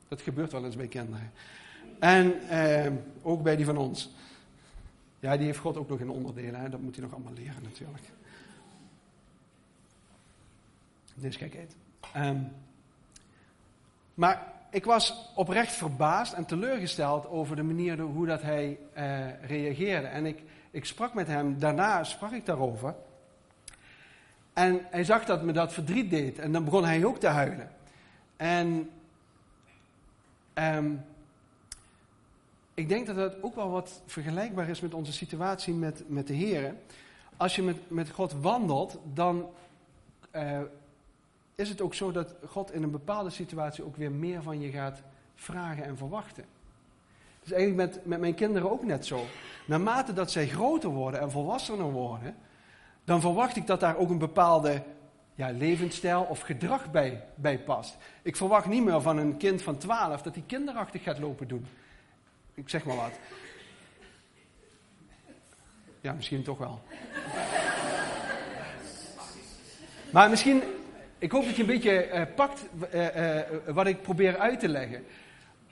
Dat 0.09 0.21
gebeurt 0.21 0.53
wel 0.53 0.65
eens 0.65 0.77
bij 0.77 0.87
kinderen. 0.87 1.33
En 1.99 2.49
ehm, 2.49 2.95
ook 3.23 3.43
bij 3.43 3.57
die 3.57 3.65
van 3.65 3.77
ons. 3.77 4.11
Ja, 5.21 5.37
die 5.37 5.47
heeft 5.47 5.59
God 5.59 5.77
ook 5.77 5.89
nog 5.89 6.01
in 6.01 6.11
onderdelen. 6.11 6.61
Hè? 6.61 6.69
Dat 6.69 6.81
moet 6.81 6.95
hij 6.95 7.05
nog 7.05 7.15
allemaal 7.15 7.33
leren 7.33 7.63
natuurlijk. 7.63 8.05
Dus 11.15 11.37
kijk 11.37 11.57
uit. 11.57 11.77
Um, 12.17 12.53
maar 14.15 14.54
ik 14.75 14.85
was 14.85 15.31
oprecht 15.35 15.73
verbaasd 15.73 16.33
en 16.33 16.45
teleurgesteld 16.45 17.29
over 17.29 17.57
de 17.57 17.63
manier 17.63 18.01
hoe 18.01 18.27
dat 18.27 18.43
hij 18.43 18.79
uh, 18.97 19.45
reageerde. 19.47 20.07
En 20.07 20.27
ik, 20.27 20.43
ik 20.71 20.85
sprak 20.85 21.15
met 21.15 21.27
hem, 21.27 21.59
daarna 21.59 22.05
sprak 22.05 22.33
ik 22.33 22.47
daarover. 22.47 22.95
En 24.53 24.81
hij 24.91 25.05
zag 25.05 25.25
dat 25.25 25.43
me 25.43 25.53
dat 25.53 25.73
verdriet 25.73 26.11
deed. 26.11 26.39
En 26.39 26.53
dan 26.53 26.65
begon 26.65 26.85
hij 26.85 27.05
ook 27.05 27.19
te 27.19 27.27
huilen. 27.27 27.71
En 28.37 28.91
um, 30.55 31.05
ik 32.75 32.89
denk 32.89 33.07
dat 33.07 33.17
dat 33.17 33.43
ook 33.43 33.55
wel 33.55 33.71
wat 33.71 34.03
vergelijkbaar 34.07 34.69
is 34.69 34.81
met 34.81 34.95
onze 34.95 35.13
situatie 35.13 35.75
met, 35.75 36.03
met 36.07 36.27
de 36.27 36.35
Heer. 36.35 36.75
Als 37.37 37.57
je 37.57 37.63
met, 37.63 37.91
met 37.91 38.11
God 38.11 38.33
wandelt, 38.33 38.99
dan 39.13 39.51
uh, 40.37 40.61
is 41.55 41.69
het 41.69 41.81
ook 41.81 41.95
zo 41.95 42.13
dat 42.13 42.35
God 42.47 42.73
in 42.73 42.83
een 42.83 42.91
bepaalde 42.91 43.31
situatie 43.31 43.85
ook 43.85 43.97
weer 43.97 44.13
meer 44.13 44.43
van 44.43 44.61
je 44.61 44.71
gaat 44.71 45.03
vragen 45.35 45.85
en 45.85 45.97
verwachten. 45.97 46.45
Dus 47.43 47.53
eigenlijk 47.53 47.91
met, 47.91 48.07
met 48.07 48.21
mijn 48.21 48.35
kinderen 48.35 48.71
ook 48.71 48.85
net 48.85 49.07
zo. 49.07 49.25
Naarmate 49.67 50.13
dat 50.13 50.31
zij 50.31 50.49
groter 50.49 50.91
worden 50.91 51.21
en 51.21 51.31
volwassener 51.31 51.91
worden, 51.91 52.37
dan 53.05 53.21
verwacht 53.21 53.57
ik 53.57 53.67
dat 53.67 53.81
daar 53.81 53.97
ook 53.97 54.11
een 54.11 54.19
bepaalde 54.19 54.83
ja, 55.35 55.51
levensstijl 55.51 56.23
of 56.23 56.41
gedrag 56.41 56.91
bij, 56.91 57.25
bij 57.35 57.59
past. 57.59 57.97
Ik 58.23 58.37
verwacht 58.37 58.67
niet 58.67 58.85
meer 58.85 59.01
van 59.01 59.17
een 59.17 59.37
kind 59.37 59.63
van 59.63 59.79
12 59.79 60.23
dat 60.23 60.35
hij 60.35 60.45
kinderachtig 60.47 61.03
gaat 61.03 61.19
lopen 61.19 61.49
doen. 61.49 61.67
Ik 62.55 62.69
zeg 62.69 62.85
maar 62.85 62.97
wat. 62.97 63.13
Ja, 66.01 66.13
misschien 66.13 66.43
toch 66.43 66.59
wel. 66.59 66.83
Maar 70.11 70.31
misschien, 70.31 70.63
ik 71.25 71.31
hoop 71.31 71.45
dat 71.45 71.57
je 71.57 71.63
een 71.63 71.69
beetje 71.69 72.09
uh, 72.09 72.23
pakt 72.35 72.69
uh, 72.95 73.17
uh, 73.17 73.41
wat 73.67 73.87
ik 73.87 74.03
probeer 74.03 74.39
uit 74.39 74.61
te 74.61 74.69
leggen. 74.69 75.05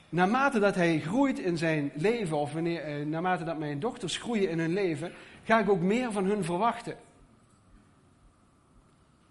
Naarmate 0.09 0.59
dat 0.59 0.75
hij 0.75 1.01
groeit 1.01 1.39
in 1.39 1.59
zijn 1.59 1.91
leven, 1.95 2.37
of 2.37 2.53
wanneer, 2.53 3.07
naarmate 3.07 3.45
dat 3.45 3.59
mijn 3.59 3.81
dochters 3.81 4.17
groeien 4.17 4.51
in 4.51 4.59
hun 4.59 4.73
leven, 4.73 5.13
ga 5.45 5.61
ik 5.61 5.69
ook 5.69 5.81
meer 5.81 6.13
van 6.13 6.25
hun 6.25 6.45
verwachten. 6.45 6.97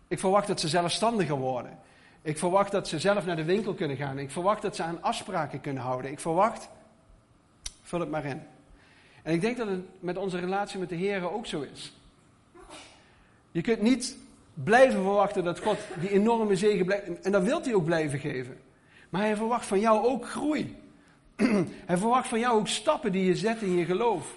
Ik 0.07 0.19
verwacht 0.19 0.47
dat 0.47 0.59
ze 0.59 0.67
zelfstandiger 0.67 1.35
worden. 1.35 1.79
Ik 2.21 2.37
verwacht 2.37 2.71
dat 2.71 2.87
ze 2.87 2.99
zelf 2.99 3.25
naar 3.25 3.35
de 3.35 3.43
winkel 3.43 3.73
kunnen 3.73 3.97
gaan. 3.97 4.19
Ik 4.19 4.31
verwacht 4.31 4.61
dat 4.61 4.75
ze 4.75 4.83
aan 4.83 5.01
afspraken 5.01 5.61
kunnen 5.61 5.83
houden. 5.83 6.11
Ik 6.11 6.19
verwacht, 6.19 6.69
vul 7.81 7.99
het 7.99 8.09
maar 8.09 8.25
in. 8.25 8.41
En 9.23 9.33
ik 9.33 9.41
denk 9.41 9.57
dat 9.57 9.67
het 9.67 9.81
met 9.99 10.17
onze 10.17 10.39
relatie 10.39 10.79
met 10.79 10.89
de 10.89 10.95
Heer 10.95 11.31
ook 11.31 11.45
zo 11.45 11.61
is. 11.61 11.93
Je 13.51 13.61
kunt 13.61 13.81
niet 13.81 14.17
blijven 14.53 15.03
verwachten 15.03 15.43
dat 15.43 15.59
God 15.59 15.77
die 15.99 16.09
enorme 16.09 16.55
zegen 16.55 16.85
blijft. 16.85 17.21
En 17.21 17.31
dat 17.31 17.43
wilt 17.43 17.65
hij 17.65 17.73
ook 17.73 17.85
blijven 17.85 18.19
geven. 18.19 18.57
Maar 19.09 19.21
hij 19.21 19.35
verwacht 19.35 19.65
van 19.65 19.79
jou 19.79 20.05
ook 20.05 20.29
groei. 20.29 20.77
hij 21.89 21.97
verwacht 21.97 22.27
van 22.27 22.39
jou 22.39 22.59
ook 22.59 22.67
stappen 22.67 23.11
die 23.11 23.25
je 23.25 23.35
zet 23.35 23.61
in 23.61 23.77
je 23.77 23.85
geloof. 23.85 24.35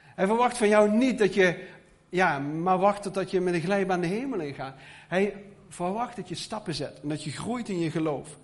Hij 0.00 0.26
verwacht 0.26 0.58
van 0.58 0.68
jou 0.68 0.90
niet 0.90 1.18
dat 1.18 1.34
je 1.34 1.68
ja, 2.08 2.38
maar 2.38 2.78
wacht 2.78 3.02
totdat 3.02 3.30
je 3.30 3.40
met 3.40 3.54
een 3.54 3.60
glijbaan 3.60 4.00
de 4.00 4.06
hemel 4.06 4.40
in 4.40 4.54
gaat. 4.54 4.76
Hij 5.08 5.44
verwacht 5.68 6.16
dat 6.16 6.28
je 6.28 6.34
stappen 6.34 6.74
zet 6.74 7.00
en 7.02 7.08
dat 7.08 7.24
je 7.24 7.30
groeit 7.30 7.68
in 7.68 7.78
je 7.78 7.90
geloof. 7.90 8.36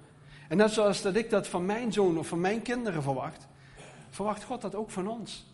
En 0.49 0.57
net 0.57 0.71
zoals 0.71 1.03
dat 1.03 1.17
ik 1.17 1.31
dat 1.31 1.49
van 1.49 1.67
mijn 1.67 1.93
zoon 1.93 2.19
of 2.19 2.29
van 2.29 2.41
mijn 2.41 2.63
kinderen 2.63 3.03
verwacht, 3.03 3.47
verwacht 4.11 4.45
God 4.45 4.61
dat 4.61 4.75
ook 4.75 4.91
van 4.91 5.09
ons. 5.09 5.47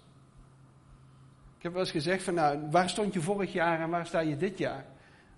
Ik 1.56 1.62
heb 1.62 1.72
wel 1.72 1.80
eens 1.80 1.90
gezegd 1.90 2.22
van 2.22 2.34
nou, 2.34 2.58
waar 2.70 2.88
stond 2.88 3.12
je 3.12 3.20
vorig 3.20 3.52
jaar 3.52 3.80
en 3.80 3.90
waar 3.90 4.06
sta 4.06 4.20
je 4.20 4.36
dit 4.36 4.58
jaar? 4.58 4.84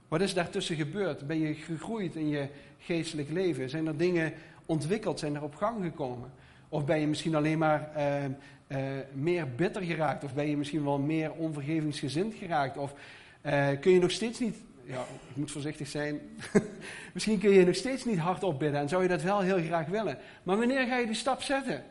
Wat 0.09 0.21
is 0.21 0.35
daartussen 0.35 0.77
gebeurd? 0.77 1.27
Ben 1.27 1.39
je 1.39 1.55
gegroeid 1.55 2.15
in 2.15 2.29
je 2.29 2.49
geestelijk 2.79 3.31
leven? 3.31 3.71
Zijn 3.71 3.87
er 3.87 3.97
dingen 3.97 4.33
ontwikkeld? 4.67 5.19
Zijn 5.19 5.35
er 5.35 5.43
op 5.43 5.55
gang 5.55 5.85
gekomen? 5.85 6.31
Of 6.69 6.85
ben 6.85 7.01
je 7.01 7.07
misschien 7.07 7.35
alleen 7.35 7.59
maar 7.59 7.91
uh, 7.97 8.25
uh, 8.69 8.79
meer 9.13 9.55
bitter 9.55 9.83
geraakt? 9.83 10.25
Of 10.25 10.35
ben 10.35 10.49
je 10.49 10.57
misschien 10.57 10.85
wel 10.85 10.99
meer 10.99 11.33
onvergevingsgezind 11.33 12.35
geraakt? 12.35 12.77
Of 12.77 12.95
uh, 13.43 13.69
kun 13.81 13.93
je 13.93 14.01
nog 14.01 14.11
steeds 14.11 14.39
niet, 14.39 14.57
ja, 14.85 15.01
ik 15.31 15.37
moet 15.37 15.51
voorzichtig 15.51 15.89
zijn, 15.89 16.21
misschien 17.15 17.39
kun 17.39 17.51
je 17.51 17.67
nog 17.67 17.75
steeds 17.75 18.05
niet 18.05 18.19
hardop 18.19 18.59
bidden 18.59 18.81
en 18.81 18.89
zou 18.89 19.03
je 19.03 19.09
dat 19.09 19.23
wel 19.23 19.41
heel 19.41 19.63
graag 19.63 19.87
willen. 19.87 20.19
Maar 20.43 20.57
wanneer 20.57 20.87
ga 20.87 20.97
je 20.97 21.07
die 21.07 21.15
stap 21.15 21.43
zetten? 21.43 21.85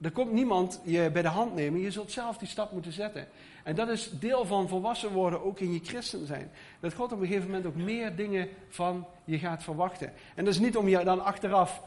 Er 0.00 0.10
komt 0.10 0.32
niemand 0.32 0.80
je 0.84 1.10
bij 1.12 1.22
de 1.22 1.28
hand 1.28 1.54
nemen, 1.54 1.80
je 1.80 1.90
zult 1.90 2.12
zelf 2.12 2.38
die 2.38 2.48
stap 2.48 2.72
moeten 2.72 2.92
zetten. 2.92 3.28
En 3.68 3.74
dat 3.74 3.88
is 3.88 4.10
deel 4.18 4.44
van 4.44 4.68
volwassen 4.68 5.12
worden, 5.12 5.44
ook 5.44 5.60
in 5.60 5.72
je 5.72 5.80
christen 5.82 6.26
zijn. 6.26 6.50
Dat 6.80 6.94
God 6.94 7.12
op 7.12 7.20
een 7.20 7.26
gegeven 7.26 7.46
moment 7.46 7.66
ook 7.66 7.74
meer 7.74 8.16
dingen 8.16 8.48
van 8.68 9.06
je 9.24 9.38
gaat 9.38 9.62
verwachten. 9.62 10.12
En 10.34 10.44
dat 10.44 10.54
is 10.54 10.60
niet 10.60 10.76
om 10.76 10.88
je 10.88 11.04
dan 11.04 11.24
achteraf 11.24 11.82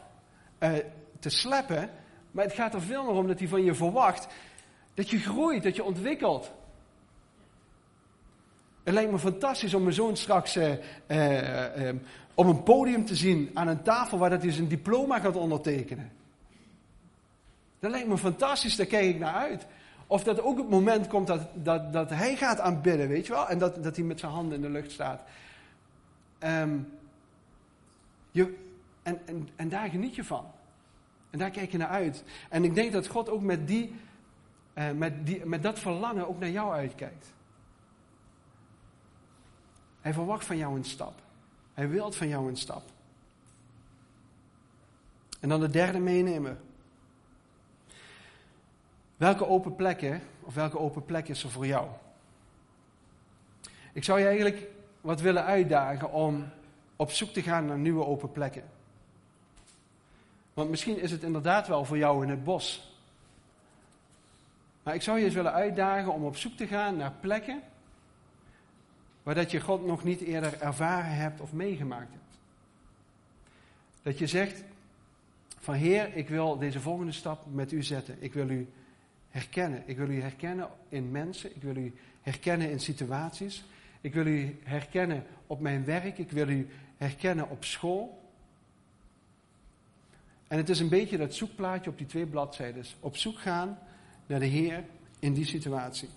uh, 0.60 0.72
te 1.20 1.30
sleppen, 1.30 1.90
maar 2.32 2.44
het 2.44 2.54
gaat 2.54 2.74
er 2.74 2.82
veel 2.82 3.04
meer 3.04 3.14
om 3.14 3.28
dat 3.28 3.40
hij 3.40 3.48
van 3.48 3.64
je 3.64 3.74
verwacht 3.74 4.28
dat 4.94 5.10
je 5.10 5.20
groeit, 5.20 5.64
dat 5.64 5.76
je 5.76 5.84
ontwikkelt. 5.84 6.52
Het 8.84 8.94
lijkt 8.94 9.12
me 9.12 9.20
fantastisch 9.20 9.74
om 9.74 9.82
mijn 9.82 9.96
zoon 9.96 10.18
straks 10.18 10.58
uh, 10.58 10.72
uh, 11.08 11.88
um, 11.88 12.02
op 12.34 12.46
een 12.46 12.64
podium 12.64 13.06
te 13.06 13.16
zien 13.16 13.52
aan 13.54 13.68
een 13.68 13.82
tafel 13.82 14.18
waar 14.18 14.30
dat 14.30 14.42
hij 14.42 14.52
zijn 14.52 14.68
diploma 14.68 15.20
gaat 15.20 15.36
ondertekenen. 15.36 16.12
Dat 17.80 17.92
lijkt 17.92 18.08
me 18.08 18.18
fantastisch, 18.18 18.76
daar 18.76 18.86
kijk 18.86 19.06
ik 19.06 19.20
naar 19.20 19.34
uit. 19.34 19.66
Of 20.12 20.24
dat 20.24 20.42
ook 20.42 20.58
het 20.58 20.70
moment 20.70 21.08
komt 21.08 21.28
dat, 21.28 21.48
dat, 21.54 21.94
dat 21.94 22.10
hij 22.10 22.36
gaat 22.36 22.60
aanbidden, 22.60 23.08
weet 23.08 23.26
je 23.26 23.34
wel? 23.34 23.48
En 23.48 23.60
dat, 23.60 23.84
dat 23.84 23.96
hij 23.96 24.06
met 24.06 24.20
zijn 24.20 24.32
handen 24.32 24.56
in 24.56 24.62
de 24.62 24.70
lucht 24.70 24.92
staat. 24.92 25.22
Um, 26.40 26.94
je, 28.32 28.58
en, 29.04 29.28
en, 29.28 29.50
en 29.56 29.70
daar 29.70 29.90
geniet 29.90 30.16
je 30.16 30.24
van. 30.24 30.46
En 31.30 31.40
daar 31.40 31.50
kijk 31.50 31.72
je 31.72 31.78
naar 31.78 31.88
uit. 31.88 32.24
En 32.50 32.64
ik 32.64 32.76
denk 32.76 32.92
dat 32.92 33.08
God 33.08 33.30
ook 33.30 33.42
met, 33.42 33.68
die, 33.68 33.96
uh, 34.74 34.92
met, 34.92 35.26
die, 35.26 35.46
met 35.46 35.64
dat 35.64 35.80
verlangen 35.80 36.28
ook 36.28 36.40
naar 36.40 36.50
jou 36.50 36.74
uitkijkt. 36.74 37.34
Hij 40.02 40.14
verwacht 40.14 40.46
van 40.46 40.58
jou 40.58 40.76
een 40.76 40.86
stap. 40.86 41.22
Hij 41.74 41.90
wil 41.90 42.12
van 42.12 42.28
jou 42.28 42.50
een 42.50 42.58
stap. 42.58 42.84
En 45.40 45.50
dan 45.50 45.60
de 45.60 45.70
derde 45.70 46.00
meenemen. 46.00 46.60
Welke 49.22 49.48
open 49.48 49.76
plekken, 49.76 50.22
of 50.40 50.54
welke 50.54 50.80
open 50.80 51.06
plek 51.06 51.28
is 51.28 51.44
er 51.44 51.50
voor 51.50 51.66
jou? 51.66 51.88
Ik 53.94 54.04
zou 54.04 54.20
je 54.20 54.26
eigenlijk 54.26 54.68
wat 55.02 55.22
willen 55.22 55.44
uitdagen 55.44 56.12
om 56.12 56.50
op 56.96 57.12
zoek 57.12 57.30
te 57.30 57.42
gaan 57.42 57.66
naar 57.66 57.78
nieuwe 57.78 58.06
open 58.06 58.32
plekken. 58.32 58.64
Want 60.54 60.70
misschien 60.70 61.00
is 61.00 61.12
het 61.12 61.24
inderdaad 61.24 61.68
wel 61.68 61.86
voor 61.86 61.98
jou 61.98 62.24
in 62.24 62.30
het 62.30 62.44
bos. 62.44 62.96
Maar 64.84 64.96
ik 64.96 65.02
zou 65.02 65.20
je 65.20 65.26
eens 65.26 65.34
willen 65.34 65.54
uitdagen 65.54 66.14
om 66.14 66.26
op 66.26 66.38
zoek 66.38 66.54
te 66.54 66.68
gaan 66.68 66.98
naar 66.98 67.14
plekken 67.20 67.62
waar 69.24 69.36
dat 69.36 69.52
je 69.52 69.60
God 69.60 69.86
nog 69.86 70.04
niet 70.04 70.22
eerder 70.22 70.62
ervaren 70.62 71.16
hebt 71.16 71.42
of 71.42 71.54
meegemaakt 71.54 72.12
hebt. 72.12 72.40
Dat 74.02 74.18
je 74.18 74.28
zegt 74.28 74.64
van 75.60 75.74
Heer, 75.74 76.16
ik 76.16 76.30
wil 76.30 76.58
deze 76.58 76.80
volgende 76.80 77.12
stap 77.12 77.46
met 77.52 77.72
u 77.72 77.84
zetten. 77.84 78.16
Ik 78.20 78.34
wil 78.34 78.50
u 78.50 78.70
herkennen. 79.32 79.84
Ik 79.86 79.98
wil 79.98 80.10
u 80.10 80.22
herkennen 80.22 80.70
in 80.90 81.12
mensen. 81.12 81.56
Ik 81.56 81.62
wil 81.62 81.76
u 81.76 81.94
herkennen 82.22 82.72
in 82.72 82.80
situaties. 82.80 83.64
Ik 84.02 84.14
wil 84.14 84.26
u 84.26 84.60
herkennen 84.64 85.24
op 85.48 85.60
mijn 85.60 85.86
werk. 85.86 86.18
Ik 86.18 86.32
wil 86.32 86.50
u 86.50 86.68
herkennen 86.98 87.50
op 87.50 87.64
school. 87.64 88.20
En 90.48 90.58
het 90.58 90.70
is 90.70 90.80
een 90.80 90.90
beetje 90.90 91.18
dat 91.18 91.34
zoekplaatje 91.34 91.90
op 91.90 91.98
die 91.98 92.08
twee 92.08 92.26
bladzijden. 92.26 92.84
Op 93.00 93.18
zoek 93.18 93.40
gaan 93.40 93.78
naar 94.26 94.40
de 94.40 94.46
Heer 94.46 94.84
in 95.20 95.34
die 95.34 95.46
situatie. 95.46 96.10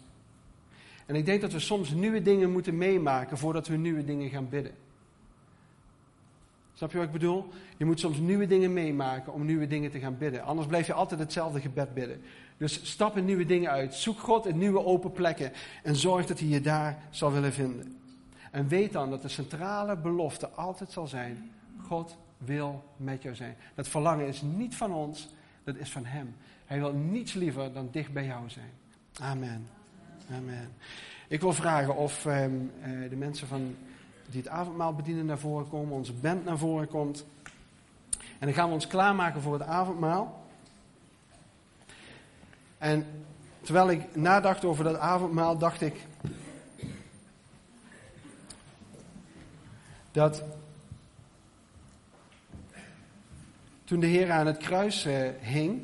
En 1.06 1.14
ik 1.14 1.26
denk 1.26 1.40
dat 1.40 1.52
we 1.52 1.58
soms 1.58 1.90
nieuwe 1.90 2.22
dingen 2.22 2.52
moeten 2.52 2.76
meemaken 2.76 3.38
voordat 3.38 3.68
we 3.68 3.76
nieuwe 3.76 4.04
dingen 4.04 4.30
gaan 4.30 4.48
bidden. 4.48 4.72
Snap 6.74 6.90
je 6.90 6.96
wat 6.96 7.06
ik 7.06 7.12
bedoel? 7.12 7.48
Je 7.76 7.84
moet 7.84 8.00
soms 8.00 8.18
nieuwe 8.18 8.46
dingen 8.46 8.72
meemaken 8.72 9.32
om 9.32 9.44
nieuwe 9.44 9.66
dingen 9.66 9.90
te 9.90 9.98
gaan 9.98 10.18
bidden. 10.18 10.42
Anders 10.42 10.68
blijf 10.68 10.86
je 10.86 10.92
altijd 10.92 11.20
hetzelfde 11.20 11.60
gebed 11.60 11.94
bidden. 11.94 12.22
Dus 12.56 12.90
stap 12.90 13.16
in 13.16 13.24
nieuwe 13.24 13.46
dingen 13.46 13.70
uit. 13.70 13.94
Zoek 13.94 14.18
God 14.18 14.46
in 14.46 14.58
nieuwe 14.58 14.84
open 14.84 15.12
plekken. 15.12 15.52
En 15.82 15.96
zorg 15.96 16.26
dat 16.26 16.38
hij 16.38 16.48
je 16.48 16.60
daar 16.60 16.98
zal 17.10 17.32
willen 17.32 17.52
vinden. 17.52 17.98
En 18.50 18.68
weet 18.68 18.92
dan 18.92 19.10
dat 19.10 19.22
de 19.22 19.28
centrale 19.28 19.96
belofte 19.96 20.48
altijd 20.48 20.90
zal 20.90 21.06
zijn: 21.06 21.50
God 21.86 22.16
wil 22.38 22.84
met 22.96 23.22
jou 23.22 23.34
zijn. 23.34 23.56
Dat 23.74 23.88
verlangen 23.88 24.26
is 24.26 24.42
niet 24.42 24.74
van 24.74 24.92
ons, 24.92 25.28
dat 25.64 25.76
is 25.76 25.90
van 25.90 26.04
Hem. 26.04 26.34
Hij 26.66 26.78
wil 26.78 26.92
niets 26.92 27.32
liever 27.32 27.72
dan 27.72 27.88
dicht 27.90 28.12
bij 28.12 28.24
jou 28.24 28.50
zijn. 28.50 28.70
Amen. 29.20 29.68
Amen. 30.32 30.72
Ik 31.28 31.40
wil 31.40 31.52
vragen 31.52 31.96
of 31.96 32.26
ehm, 32.26 32.52
eh, 32.82 32.90
de 33.10 33.16
mensen 33.16 33.46
van, 33.46 33.76
die 34.30 34.40
het 34.40 34.50
avondmaal 34.50 34.94
bedienen 34.94 35.26
naar 35.26 35.38
voren 35.38 35.68
komen, 35.68 35.94
onze 35.94 36.12
band 36.12 36.44
naar 36.44 36.58
voren 36.58 36.88
komt. 36.88 37.26
En 38.38 38.46
dan 38.46 38.52
gaan 38.52 38.68
we 38.68 38.74
ons 38.74 38.86
klaarmaken 38.86 39.40
voor 39.40 39.52
het 39.52 39.62
avondmaal. 39.62 40.43
En 42.84 43.06
terwijl 43.62 43.90
ik 43.90 44.16
nadacht 44.16 44.64
over 44.64 44.84
dat 44.84 44.96
avondmaal, 44.96 45.58
dacht 45.58 45.80
ik 45.80 46.00
dat 50.12 50.42
toen 53.84 54.00
de 54.00 54.06
Heer 54.06 54.30
aan 54.30 54.46
het 54.46 54.56
kruis 54.56 55.04
eh, 55.04 55.28
hing, 55.40 55.82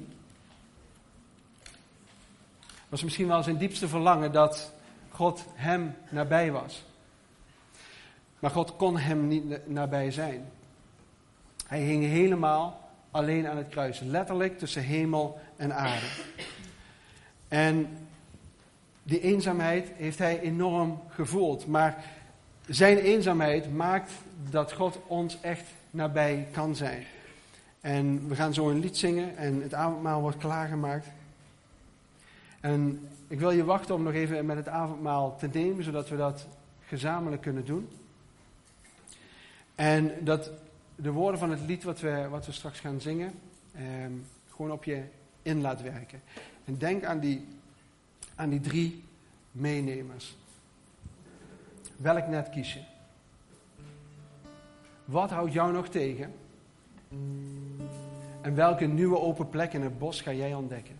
was 2.88 3.03
misschien 3.03 3.28
wel 3.28 3.42
zijn 3.42 3.57
diepste 3.59 3.88
verlangen 3.88 4.32
dat 4.32 4.72
God 5.11 5.44
hem 5.55 5.96
nabij 6.09 6.53
was. 6.53 6.84
Maar 8.38 8.51
God 8.51 8.76
kon 8.76 8.98
hem 8.98 9.28
niet 9.28 9.68
nabij 9.68 10.11
zijn. 10.11 10.51
Hij 11.66 11.80
hing 11.80 12.05
helemaal 12.05 12.90
alleen 13.11 13.48
aan 13.48 13.57
het 13.57 13.68
kruis, 13.68 14.01
letterlijk 14.01 14.59
tussen 14.59 14.82
hemel 14.82 15.40
en 15.57 15.74
aarde. 15.74 16.07
En 17.51 17.88
die 19.03 19.20
eenzaamheid 19.20 19.88
heeft 19.96 20.18
hij 20.18 20.40
enorm 20.40 21.01
gevoeld. 21.09 21.66
Maar 21.66 22.05
zijn 22.66 22.98
eenzaamheid 22.98 23.74
maakt 23.74 24.12
dat 24.51 24.72
God 24.72 24.98
ons 25.07 25.40
echt 25.40 25.64
nabij 25.90 26.48
kan 26.53 26.76
zijn. 26.76 27.05
En 27.80 28.28
we 28.28 28.34
gaan 28.34 28.55
zo 28.55 28.70
een 28.70 28.78
lied 28.78 28.96
zingen 28.96 29.36
en 29.36 29.62
het 29.62 29.74
avondmaal 29.74 30.20
wordt 30.20 30.36
klaargemaakt. 30.36 31.07
En 32.61 33.09
ik 33.28 33.38
wil 33.38 33.51
je 33.51 33.64
wachten 33.64 33.94
om 33.94 34.03
nog 34.03 34.12
even 34.12 34.46
met 34.46 34.57
het 34.57 34.68
avondmaal 34.68 35.36
te 35.36 35.48
nemen, 35.53 35.84
zodat 35.84 36.09
we 36.09 36.16
dat 36.16 36.46
gezamenlijk 36.86 37.42
kunnen 37.42 37.64
doen. 37.64 37.88
En 39.74 40.12
dat 40.20 40.51
de 40.96 41.11
woorden 41.11 41.40
van 41.40 41.51
het 41.51 41.61
lied 41.61 41.84
wat 41.84 42.01
we, 42.01 42.26
wat 42.30 42.46
we 42.46 42.53
straks 42.53 42.80
gaan 42.80 43.01
zingen, 43.01 43.32
ehm, 43.74 44.12
gewoon 44.55 44.72
op 44.72 44.84
je 44.84 45.03
in 45.42 45.61
laat 45.61 45.82
werken. 45.82 46.20
En 46.71 46.79
denk 46.79 47.05
aan 47.05 47.21
die, 47.21 47.47
aan 48.35 48.51
die 48.51 48.61
drie 48.61 49.03
meenemers. 49.53 50.37
Welk 51.97 52.27
net 52.27 52.51
kies 52.51 52.73
je? 52.73 52.81
Wat 55.05 55.31
houdt 55.31 55.53
jou 55.53 55.73
nog 55.73 55.89
tegen? 55.89 56.33
En 58.41 58.55
welke 58.55 58.87
nieuwe 58.87 59.18
open 59.18 59.49
plek 59.49 59.73
in 59.73 59.83
het 59.83 59.99
bos 59.99 60.21
ga 60.21 60.33
jij 60.33 60.55
ontdekken? 60.55 60.97